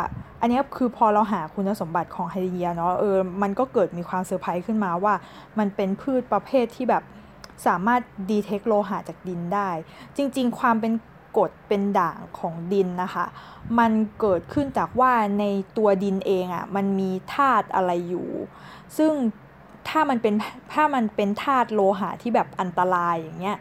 [0.40, 5.14] อันนี้คือพอเราหาคุณสมบัติของไฮเดรนเยียเนาะเออมันก็เกิดมีความเซอร์ไพรส์ขึ้นมาว่า
[5.58, 7.02] มันเป็นพืชประเภทที่แบบ
[7.66, 9.70] สามารถ detect โลหะจากดินได้
[10.16, 10.92] จริง ๆ ความเป็น
[11.38, 13.26] กรดเป็นด่างของดินนะคะ
[13.78, 15.44] มันเกิดขึ้นจากว่าใน
[15.76, 18.28] ตัวดินเองอะ่ะมันมีธาตุอะไรอยู่
[18.96, 19.12] ซึ่ง
[19.88, 20.34] ถ้ามันเป็น
[20.74, 23.56] ถ้ามันเป็นธาตุโลหะที่แบบอันตรายอย่างเงี้ย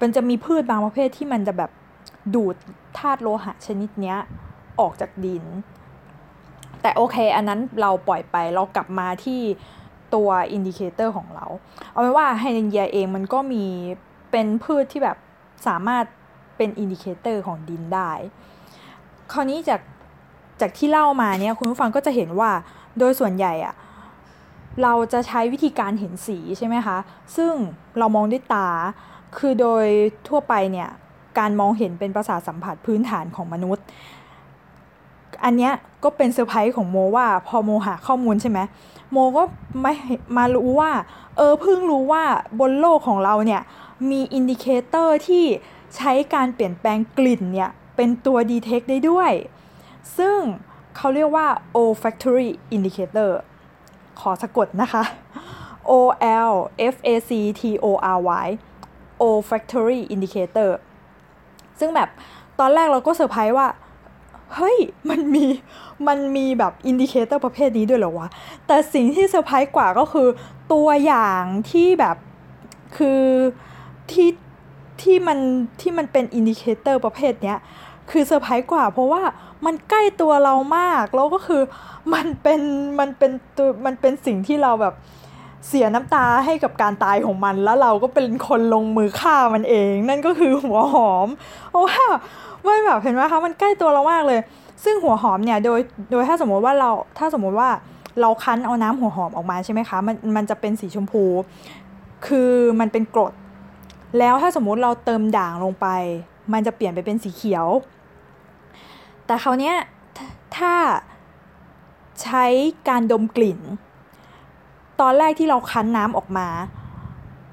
[0.00, 1.70] มันจะมีพืชบางประเภทที่มันจะแบบ
[2.34, 2.56] ดูด
[2.98, 4.18] ธาตุโลหะชนิดเนี้ย
[4.80, 5.44] ออกจากดิน
[6.82, 9.40] แต่โอเค อันนั้นเราปล่อยไปเรากลับมาที่
[10.14, 11.46] ตัว indicator ของเรา
[11.92, 13.64] เอาไว้ว่าไฮเดรนเยียเองมันก็มี
[14.30, 15.16] เป็นพืชที่แบบ
[15.66, 16.04] สามารถ
[16.56, 18.10] เป็น indicator ของดินได้
[19.32, 19.80] คราวนี้จาก
[20.60, 22.50] จากที่เล่ามาเนี่ยคุณผู้ฟังก็จะเห็นว่า
[22.98, 23.74] โดยส่วนใหญ่อะ
[24.82, 26.96] เราจะใช้วิธีการเห็นสีใช่ไหมคะ
[27.36, 27.52] ซึ่ง
[27.98, 28.68] เรามองด้วยตา
[29.36, 29.86] คือโดย
[30.28, 30.90] ทั่วไปเนี่ย
[31.38, 33.84] การมองเห็นเป็นประสาทสัมผัสพื้นฐานของมนุษย์
[35.44, 35.72] อันเนี้ย
[36.04, 38.58] ก็เป็นเซอร์ไพรส์ของโมว่าพอโมหาข้อมูลใช่ไหม
[39.10, 39.42] โมก็
[39.80, 39.94] ไม่
[40.36, 40.90] มารู้ว่า
[41.36, 42.24] เออเพิ่งรู้ว่า
[42.60, 43.62] บนโลกของเราเนี่ย
[44.10, 45.44] มี indicator ที่
[45.96, 49.32] ใช้การเปลี่ยนแปลงกลิ่นเนี่ยเป็นตัว detect ได้ด้วย
[50.18, 50.38] ซึ่ง
[50.96, 51.46] เขาเรียกว่า
[51.80, 53.30] olfactory indicator
[54.20, 55.04] ขอสะกดนะคะ
[55.90, 55.92] O
[56.50, 56.54] L
[56.94, 58.48] F A C T O R Y
[59.22, 60.70] olfactory indicator
[61.78, 62.08] ซึ่งแบบ
[62.60, 63.68] ตอนแรกเราก็เซอร์ไพรส์ว่า
[64.54, 64.78] เฮ้ย
[65.10, 65.44] มันมี
[66.08, 68.28] มันมีแบบ indicator ประเภทนี้ด้วยเหรอวะ
[68.66, 70.28] แต่สิ่งที่เซอร์ไพรส์กว่าก็คือ
[70.72, 72.16] ตัวอย่างที่แบบ
[72.96, 73.22] คือ
[74.10, 74.28] ที่
[75.02, 75.38] ที่มัน
[75.80, 77.58] ที่มันเป็น indicator ประเภทเนี้ย
[78.10, 79.22] คือเซอร์ไพรส์กว่า เพราะว่า
[79.66, 81.62] มันใกล้ตัวเรามาก แล้วก็คือ
[82.14, 82.60] มันเป็น
[82.98, 84.94] มันเป็นตัวมันเป็นสิ่งที่เราแบบ
[85.66, 91.28] เสียน้ำตาให้กับการตายของมัน แล้วเราก็เป็นคนลงมือฆ่ามันเอง นั่นก็คือหัวหอม
[91.70, 92.02] เพราะว่า
[92.62, 94.40] ไม่แบบเห็นไหมคะมันใกล้ตัวเรามากเลย
[94.84, 97.68] ซึ่งหัวหอมเนี่ยโดยโดยถ้าสมมติว่าเราถ้าสมมติว่า
[98.20, 101.24] เราคั้นเอาน้ำหัวหอมออกมาใช่ไหมคะมันมันจะเป็นสีชมพู
[102.26, 103.32] คือมันเป็นกรด
[104.18, 105.86] แล้วถ้าสมมุติเราเติมด่างลงไป
[106.52, 107.66] มันจะเปลี่ยนไปเป็นสีเขียว
[109.26, 109.76] แต่คราวนี้ย
[110.56, 110.72] ถ้า
[112.22, 112.44] ใช้
[112.88, 113.58] การดมกลิ่น
[115.00, 116.48] ตอนแรกที่เราคั้นน้ำออกมา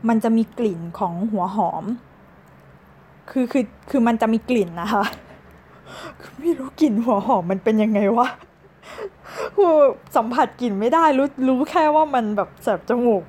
[0.08, 1.84] มันจะมีกลิ่นของหัวหอม
[3.30, 5.04] คือคือคือมันจะมีกลิ่นนะคะ
[6.22, 8.28] คือไม่รู้กลิ่นหัวหอมมันเป็นยังไงวะ
[10.16, 13.24] สัมผัสกลิ่นไม่ได้รู้รู้แค่ว่ามันแบบแสบจมูก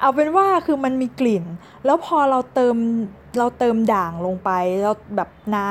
[0.00, 1.44] เอาเป็นว่าคือมันมีกลิ่น
[1.84, 2.76] แล้วพอเราเติม
[3.38, 4.50] เราเติมด่างลงไป
[4.82, 5.68] แล้วแบบน้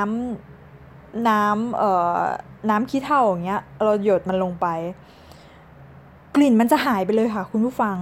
[0.62, 2.18] ำน้ำเอ่อ
[2.70, 4.68] น้ำขี้เถ้าอย่างเงี้ย เราหยดมันลงไป
[6.36, 7.98] กลิ่นมันจะหายไปเลยค่ะ คุณผู้ฟัง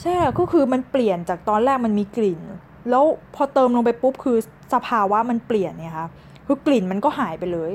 [0.00, 2.40] ใช่ก็คือมันเปลี่ยนจากตอนแรกมันมีกลิ่น
[2.90, 4.36] แล้วพอเติมลงไปปุ๊บคือ
[4.74, 6.08] สภาวะมันเปลี่ยนเนี่ยค่ะ
[6.46, 7.70] คือกลิ่นมันก็หายไปเลย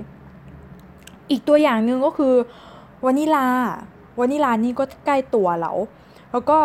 [1.31, 2.33] อีกตัวอย่างหนึ่งก็คือ
[3.05, 3.47] วานิลา
[4.19, 5.71] วานิลานี่ก็ใกล้ตัวเรา
[6.31, 6.59] แล้วก็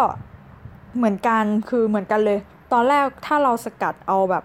[0.97, 2.39] เหมือนกันคือเหมือนกันเลย
[2.73, 4.45] ตอนแรกถ้าเราสกัดเอาแบบ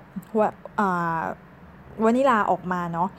[2.03, 3.10] วานิลาออกมาเนาะ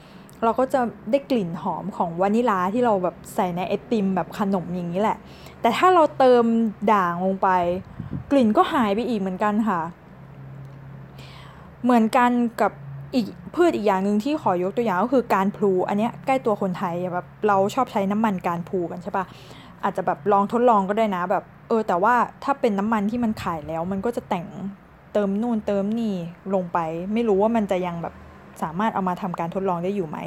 [0.43, 5.17] เราก็จะได้กลิ่นหอมของวานิลาที่เราแบบใส่ในไอติมแบบขนมอย่างนี้แหละ
[5.61, 6.43] แต่ถ้าเราเติม
[6.93, 7.49] ด่างลงไป
[8.31, 9.81] กลิ่นก็หายไปอีกเหมือนกันค่ะ
[11.83, 12.71] เหมือนกันกับ
[13.13, 19.25] อีกพืชอีกอย่างหนึ่งที่ขอยกตัวอย่างก็คือการพลูอันนี้ใกล้ตัวคนไทยแบบเราชอบใช้น้ำมันการพลูกันใช่ปะ
[19.83, 24.47] อาจจะแบบลองทดลองก็ได้นะแบบ เออ แต่ว่าถ้าเป็นน้ำมันที่มันขายแล้ว มันก็จะแต่ง
[25.13, 26.15] เติมนู่นเติมนี่
[26.53, 26.79] ลงไป
[27.13, 28.13] ไม่รู้ว่ามันจะยังแบบ
[28.63, 30.17] สามารถเอามาทำการทดลองได้อยู่ไหม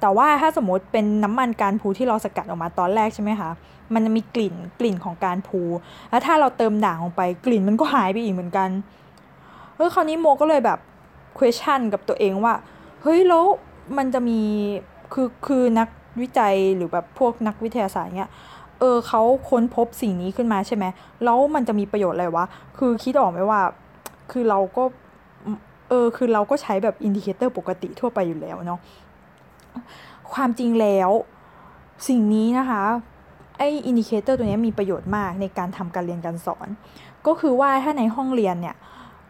[0.00, 3.50] แต่ว่าถ้าสมมติเป็นน้ำมันการพูที่เราสกัดออกมาตอนแรกใช่ไหมคะ
[3.94, 5.62] มันจะมีกลิ่นกลิ่นของกานพลู
[6.10, 8.68] แล้วถ้าเราเติมด่างลงไปกลิ่นมันก็หายไปอีกเหมือนกัน
[9.76, 10.78] เออคราวนี้โมก็เลยแบบ
[11.38, 12.54] question กับตัวเองว่า
[13.02, 13.44] เฮ้ยแล้ว
[13.96, 14.40] มันจะมี
[15.12, 15.88] คือคือนัก
[16.20, 18.30] วิจัยหรือแบบพวกนักวิทยาศาสตร์เนี้ย
[18.80, 20.84] เออเขาค้นพบสิ่งนี้ขึ้นมาใช่ไหม
[21.24, 22.44] แล้วมันจะมีประโยชน์อะไรวะ
[22.78, 23.60] คือคิดออกไหมว่า
[24.32, 24.84] คือเราก็
[25.94, 28.80] ออคือเราก็ใช้แบบ indicator ปกติทั่วไปอยู่แล้วเนาะ
[30.32, 31.10] ความจริงแล้ว
[32.08, 32.82] สิ่งนี้นะคะ
[33.58, 36.68] ไอ indicator ตัวนี้มีประโยชน์มากในการทำการเรียนการสอน
[37.26, 38.76] ก็คือว่าถ้าในห้องเรียนเนี่ย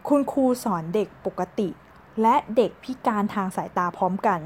[0.07, 1.69] คุณครูสอนเด็กปกติ
[2.21, 4.39] และเด็กพิการทางสายตาพร้อมกัน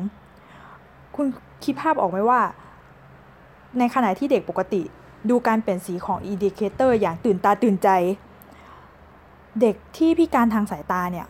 [1.15, 1.27] คุณ
[1.63, 2.41] คิดภาพออกไหมว่า
[3.77, 4.81] ในขณะที่เด็กปกติ
[5.29, 7.89] ดูการเปลี่ยนสีของ indicator อย่างตื่นตาตื่นใจ
[9.61, 11.27] เด็กที่พิการทางสายตาเนี่ย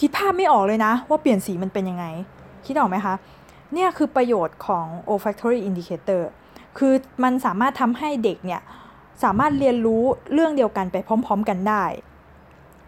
[0.00, 2.04] คิดภาพไม่ออกเลยนะ ว่าเปลี่ยนสีมันเป็นยังไง
[2.66, 3.14] คิดออกไหมคะ
[3.72, 6.22] เนี่ยคือประโยชน์ของ olfactory indicator
[6.78, 8.60] คือมันสามารถทำให้เด็กเนี่ย
[9.24, 11.84] สามารถเรียนรู้เรื่องเดียวกันไปพร้อม ๆ กันได้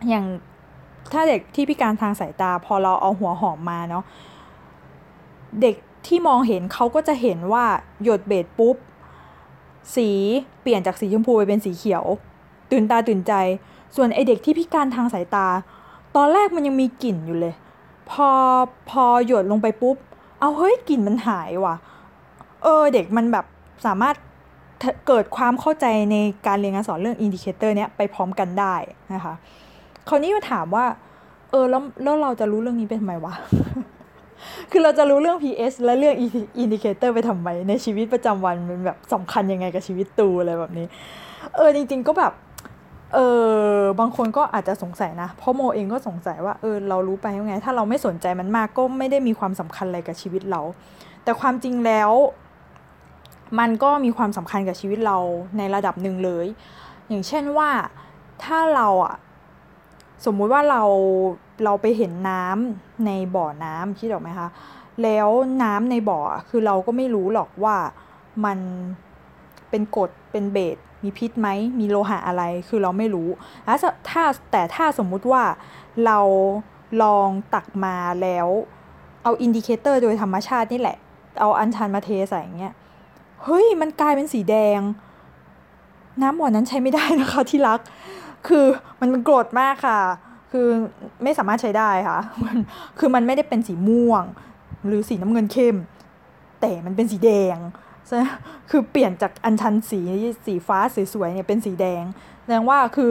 [0.09, 0.25] อย่าง
[1.13, 4.05] ถ้าเด็กที่พิการทางสายตาพอเราเอาหัวหอมมาเนาะ
[5.63, 7.65] เด็กที่มองเห็นเขาก็จะเห็นว่า
[8.03, 8.77] หยดเบสปุ๊บ
[9.95, 10.09] สี
[10.63, 12.05] เปลี่ยนจากสีชมพูไปเป็นสีเขียว
[12.71, 13.33] ตื่นตาตื่นใจ
[13.97, 15.47] ส่วนไอเด็กที่พิการทางสายตา
[16.17, 17.55] ตอนแรกมันยังมีกลิ่นอยู่เลย
[18.11, 18.31] พอ
[18.91, 19.97] พอหยดลงไปปุ๊บ
[20.41, 21.75] เอาเฮ้ยกลิ่นมันหายว่ะ
[22.63, 23.47] เออเด็กมันแบบ
[23.87, 24.17] สามารถ
[25.07, 26.17] เกิดความเข้าใจใน
[26.47, 28.75] การเรียนการสอนเรื่อง indicator เนี้ยไปพร้อมกันได้
[29.15, 29.35] นะคะ
[30.09, 30.85] คราวนี้มาถามว่า
[31.51, 33.35] เออแล้วแล้วเราจะรู้เรื่องนี้ไปทำไมวะ
[34.71, 36.15] คือเราจะรู้เรื่อง PS และเรื่อง
[36.59, 40.87] อินดิเคเตอร์ไปทำไมในชีวิตประจำวันมันแบบสำคัญยังไงกับชีวิตตูอะไรแบบนี้
[41.57, 42.33] เออจริง ๆ ก็แบบ
[43.15, 43.19] เอ
[43.77, 50.61] อบางคนก็อาจจะสงสัยนะ เพราะโมเองก็สงสัยว่าเออเรารู้ไปยังไง ถ้าเราไม่สนใจมันมากก็ไม่ได้มีความสำคัญอะไรกับชีวิตเรา
[51.25, 52.11] แต่ความจริงแล้ว
[53.59, 55.19] มันก็มีความสำคัญกับชีวิตเรา
[55.59, 56.47] ในระดับหนึ่งเลย
[57.09, 57.71] อย่างเช่นว่า
[58.45, 59.15] ถ้าเราอะ
[60.25, 60.83] สมมุติว่าเรา
[61.65, 64.49] เราไปเห็นน้ำในบ่อน้ำคิดออกไหมคะ
[65.03, 65.29] แล้ว
[65.63, 67.77] น้ำในบ่อคือเราก็ไม่รู้หรอกว่า
[68.45, 68.59] มัน
[69.71, 71.49] เป็นกรดเป็นเบส มีพิษไหม
[71.81, 73.29] มีโลหะอะไรคือเราไม่รู้
[73.65, 73.79] แล้ว
[74.11, 75.43] ถ้าแต่ถ้าสมมุติว่า
[76.07, 76.19] เรา
[77.03, 78.49] ลองตักมาแล้ว
[79.25, 80.97] เอา indicator โดยธรรมชาตินี่แหละ
[81.41, 82.75] เอาอัญชันมาเทใส่อย่างเงี้ย
[83.45, 84.81] เฮ้ยมันกลายเป็นสีแดง
[86.23, 87.81] น้ำบ่อนั้นใช้ไม่ได้นะคะที่รัก
[88.49, 88.65] คือ
[89.01, 90.01] มันกรดมากค่ะ
[90.53, 90.67] คือ
[91.23, 92.57] ไม่สามารถใช้ได้ค่ะมัน
[92.99, 94.25] คือมันไม่ได้เป็นสีม่วง
[94.87, 95.77] หรือสีน้ำเงินเข้ม
[96.61, 97.57] แต่มันเป็นสีแดง
[98.71, 100.01] คือเปลี่ยนจากอัญชันสี
[100.47, 100.79] สีฟ้า
[101.15, 102.05] สวยๆเนี่ยเป็นสีแดง
[102.43, 103.11] แสดงว่าคือ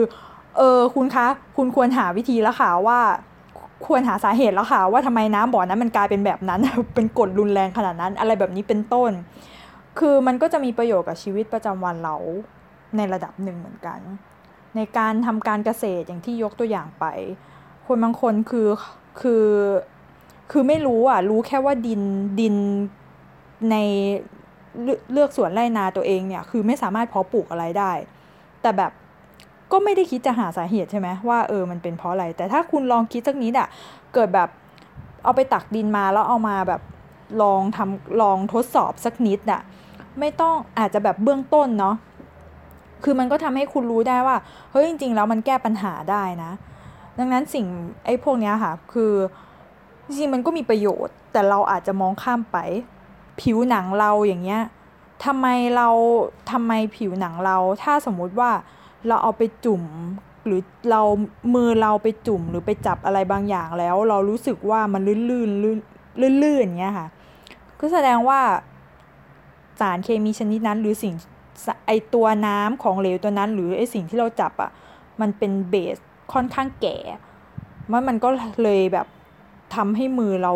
[0.56, 3.00] เออคุณคะคุณควรหาวิธีแล้วค่ะว่า
[3.86, 6.60] ควรหาสาเหตุแล้วค่ะ ว่าทำไมน้ำบ่อนั้นมันกลายเป็นแบบนั้น
[6.94, 9.10] เป็นกฎรุนแรงขนาดนั้น อะไรแบบนี้เป็นต้น
[9.98, 12.16] คือมันก็จะมีประโยชน์กับชีวิตประจำวันเรา
[12.96, 14.00] ในระดับหนึ่งเหมือนกัน
[14.76, 17.04] ในการทำการเกษตรอย่างที่ยกตัวอย่างไป
[17.86, 18.68] คนบางคนคือ
[19.20, 19.46] คือ
[20.50, 22.02] คือไม่รู้อะรู้แค่ว่าดิน
[22.40, 22.54] ดิน
[23.70, 23.76] ใน
[25.12, 27.92] เลือกสวนไรนาตัวเองเนี่ยคือไม่สามารถเพาะปลูกอะไรได้
[28.62, 28.92] แต่แบบ
[29.72, 33.68] ก็ไม่ได้คิดจะหาสาเหตุใช่ไหมว่าเออมันเป็นเพราะอะไร แต่ถ้าคุณลองคิดสักนิดอะ
[34.14, 34.48] เกิดแบบ
[35.24, 36.82] เอาไปตักดินมาแล้วเอามาแบบ
[37.42, 39.60] ลองทำลองทดสอบสักนิดอะ
[40.20, 41.94] ไม่ต้องอาจจะแบบเบื้องต้นเนาะ
[43.04, 44.36] คือมันก็ทำให้คุณรู้ได้ว่า
[44.70, 46.52] เฮ้ยจริง ๆ แล้วมันแก้ปัญหาได้นะ
[47.18, 47.66] ดังนั้นสิ่ง
[48.04, 49.12] ไอ้พวกนี้ค่ะคือ
[50.06, 52.58] จริงๆมันก็มีประโยชน์ แต่เราอาจจะมองข้ามไป
[53.40, 54.62] ผิวหนังเราอย่างเงี้ย
[55.24, 55.46] ทำไม
[55.76, 55.88] เรา
[56.50, 58.50] ทำไมผิวหนังเรา ถ้าสมมุติว่า
[59.06, 59.82] เราเอาไปจุ่ม
[60.46, 61.02] หรือเรา
[61.54, 67.08] มือเราไปจุ่มหรือไปจับอะไรบางอย่างแล้ว เรารู้สึกว่ามันลื่นลื่นลื่นลื่นอย่างเงี้ยค่ะ
[67.80, 68.40] ก็แสดงว่า
[69.80, 71.14] สารเคมีชนิดนั้นหรือสิ่ง
[71.86, 74.70] ไอตัวน้ำของเหลวตัวนั้น หรือไอสิ่งที่เราจับอะ่ะ
[75.20, 75.96] มันเป็นเบส
[76.32, 76.96] ค่อนข้างแก่
[77.90, 78.28] มันมันก็
[78.62, 79.06] เลยแบบ
[79.74, 80.52] ทำให้มือเรา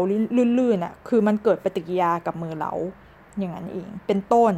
[0.59, 2.73] ลื่นๆอะคือมันเกิดปฏิกิริยากับมือเรา
[3.39, 4.53] อย่างนั้นเองเป็นต้น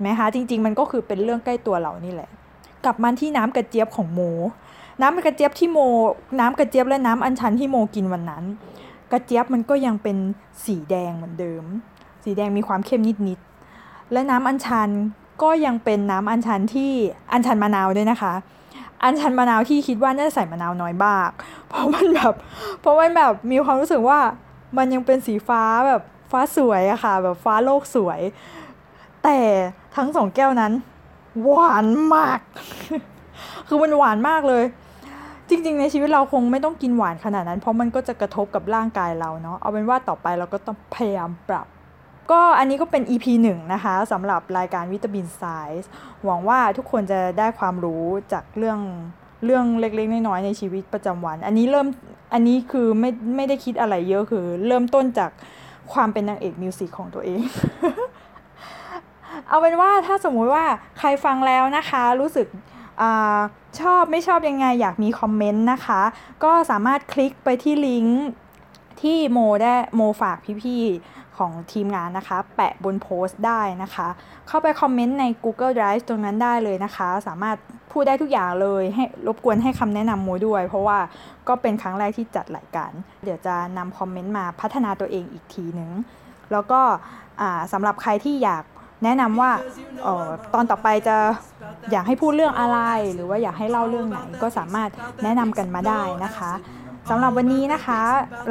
[0.00, 2.30] ไหมคะจริง ๆ มันก็คือเป็นเรื่องใกล้ตัวเรานี่แหละ
[2.84, 4.20] กลับมาที่น้ำกระเจี๊ยบของโม
[5.02, 5.78] น้ำกระเจี๊ยบที่โม
[6.40, 8.44] น้ำกระเจี๊ยบและน้ำอัญชันที่โมกินวันนั้น
[9.12, 10.16] กระเจี๊ยบมันก็ยังเป็น
[10.64, 11.64] สีแดงเหมือนเดิม
[12.24, 14.90] สีแดงมีความเข้มนิดๆและน้ำอัญชัน
[15.42, 16.92] ก็ยังเป็นน้ำอัญชันที่
[17.32, 18.34] อัญชันมะนาวด้วยนะคะ
[19.02, 21.30] อัญชันมะนาวที่คิดว่าน่าจะใส่มะนาวน้อยมาก
[21.68, 22.34] เพราะมันแบบ
[22.80, 24.18] เพราะมันแบบมีความรู้สึกว่า
[24.76, 28.20] มันยังเป็นสีฟ้าแบบฟ้าสวยอะค่ะ แบบฟ้าโลกสวย
[29.24, 29.38] แต่
[29.96, 30.72] ทั้งสองแก้วนั้น
[31.44, 32.40] หวานมาก
[33.68, 34.64] คือมันหวานมากเลย
[35.48, 41.66] จริง ๆ ในชีวิตเราคงไม่ต้องกินหวานขนาดนั้น เพราะมันก็จะกระทบกับร่างกายเราเนาะเอาเป็นว่าต่อไปเราก็ต้องพยายามปรับ
[42.30, 45.90] ก็อันนี้ก็เป็น EP 1 นะคะสำหรับรายการวิตามิน Sci
[46.24, 48.80] หวังว่าทุกคนจะได้ความรู้จากเรื่อง
[49.44, 51.86] เรื่องเล็กๆ น้อยๆ ในชีวิตประจำวัน อันนี้เริ่ม
[52.34, 55.30] อันนี้คือไม่ไม่ได้คิดอะไรเยอะคือ เริ่มต้นจาก
[55.92, 57.42] ความเป็นนางเอกมิวสิกของตัวเอง
[59.48, 60.64] เอาเป็นว่าถ้าสมมุติว่า
[60.98, 62.46] ใครฟังแล้วนะคะ รู้สึก
[63.00, 63.02] อ
[63.80, 66.00] ชอบไม่ชอบยังไงอยากมีคอมเมนต์นะคะ
[66.44, 68.22] ก็สามารถคลิกไปที่ลิงก์
[69.02, 74.08] ที่โมได้โมฝากพี่ๆ ของทีมงานนะคะ แปะบนโพสต์ได้นะคะ
[74.48, 77.56] เข้าไปคอมเมนต์ใน Google Drive ตรงนั้นได้เลยนะคะ สามารถ
[77.92, 80.98] พูดได้ทุกอย่างเลยให้รบกวนให้คำแนะนำโมด้วย เพราะว่า
[81.48, 82.92] ก็เป็นครั้งแรกที่จัดรายการ
[83.24, 85.90] เดี๋ยวจะนำคอมเมนต์มาพัฒนาตัวเองอีกทีหนึ่ง
[86.52, 86.80] แล้วก็
[87.72, 88.64] สำหรับใครที่อยาก
[89.04, 89.50] แนะนำว่า
[90.06, 91.16] ออตอนต่อไปจะ
[91.90, 92.78] อยากให้พูดเรื่องอะไร
[93.14, 94.90] หรือว่าอยากให้เล่าเรื่องไหนก็สามารถ
[95.24, 96.52] แนะนำกันมาได้นะคะ
[97.09, 98.01] สำหรับวันนี้นะคะ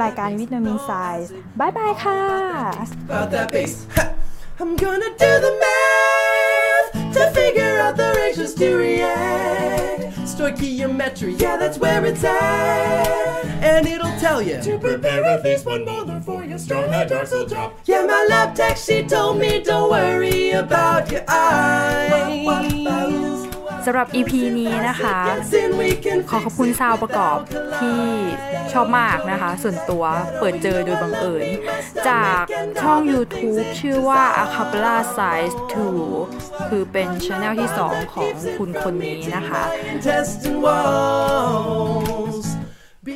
[0.03, 0.91] รายการวิตามินไซ
[1.25, 2.21] ส์บายบายค่ะ
[4.61, 10.01] I'm gonna do the math to figure out the ratios to react.
[10.33, 13.45] Stoichiometry, yeah, that's where it's at.
[13.71, 17.79] And it'll tell you to prepare at least one molar for your strong hydroxyl drop.
[17.85, 23.38] Yeah, my lab tech, she told me don't worry about your eyes.
[23.86, 25.18] สำหรับ EP นี้นะคะ
[26.30, 27.38] ขอขอบคุณซาวประกอบ
[27.78, 28.02] ที่
[28.72, 30.04] ชอบมากนะคะ ส่วนตัว
[30.40, 31.48] เปิดเจอโดยบังเอิญ
[32.10, 32.44] จาก
[32.82, 35.56] ช่อง YouTube ชื่อว่า a c a p e l l a Size
[36.12, 39.64] 2 คือเป็นช anel ที่ 2 ของคุณคนนี้นะคะ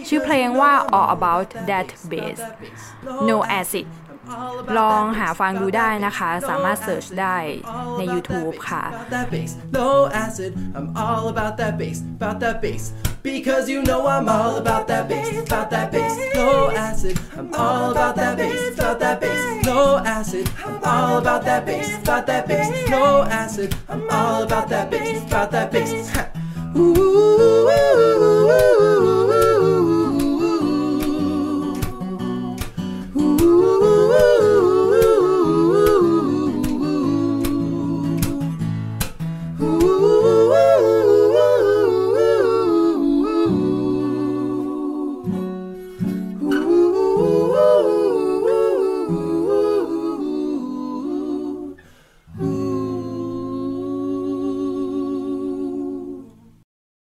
[0.07, 2.39] ชื่อเพลงว่า All About That Bass
[3.27, 3.87] No Acid
[4.77, 7.37] ลองหาฟังดูได้นะคะ สามารถเสิร์ชได้
[7.97, 8.83] ใน YouTube ค่ะ
[9.77, 12.83] Low acid I'm all about that bass about that bass
[13.29, 17.85] because you know I'm all about that bass about that bass low acid I'm all
[17.93, 22.43] about that bass about that bass low acid I'm all about that bass about that
[22.49, 25.91] bass low acid I'm all about that bass about that bass
[26.75, 28.49] Ooh, ooh, ooh,
[29.39, 29.52] ooh.
[34.13, 34.52] Woo!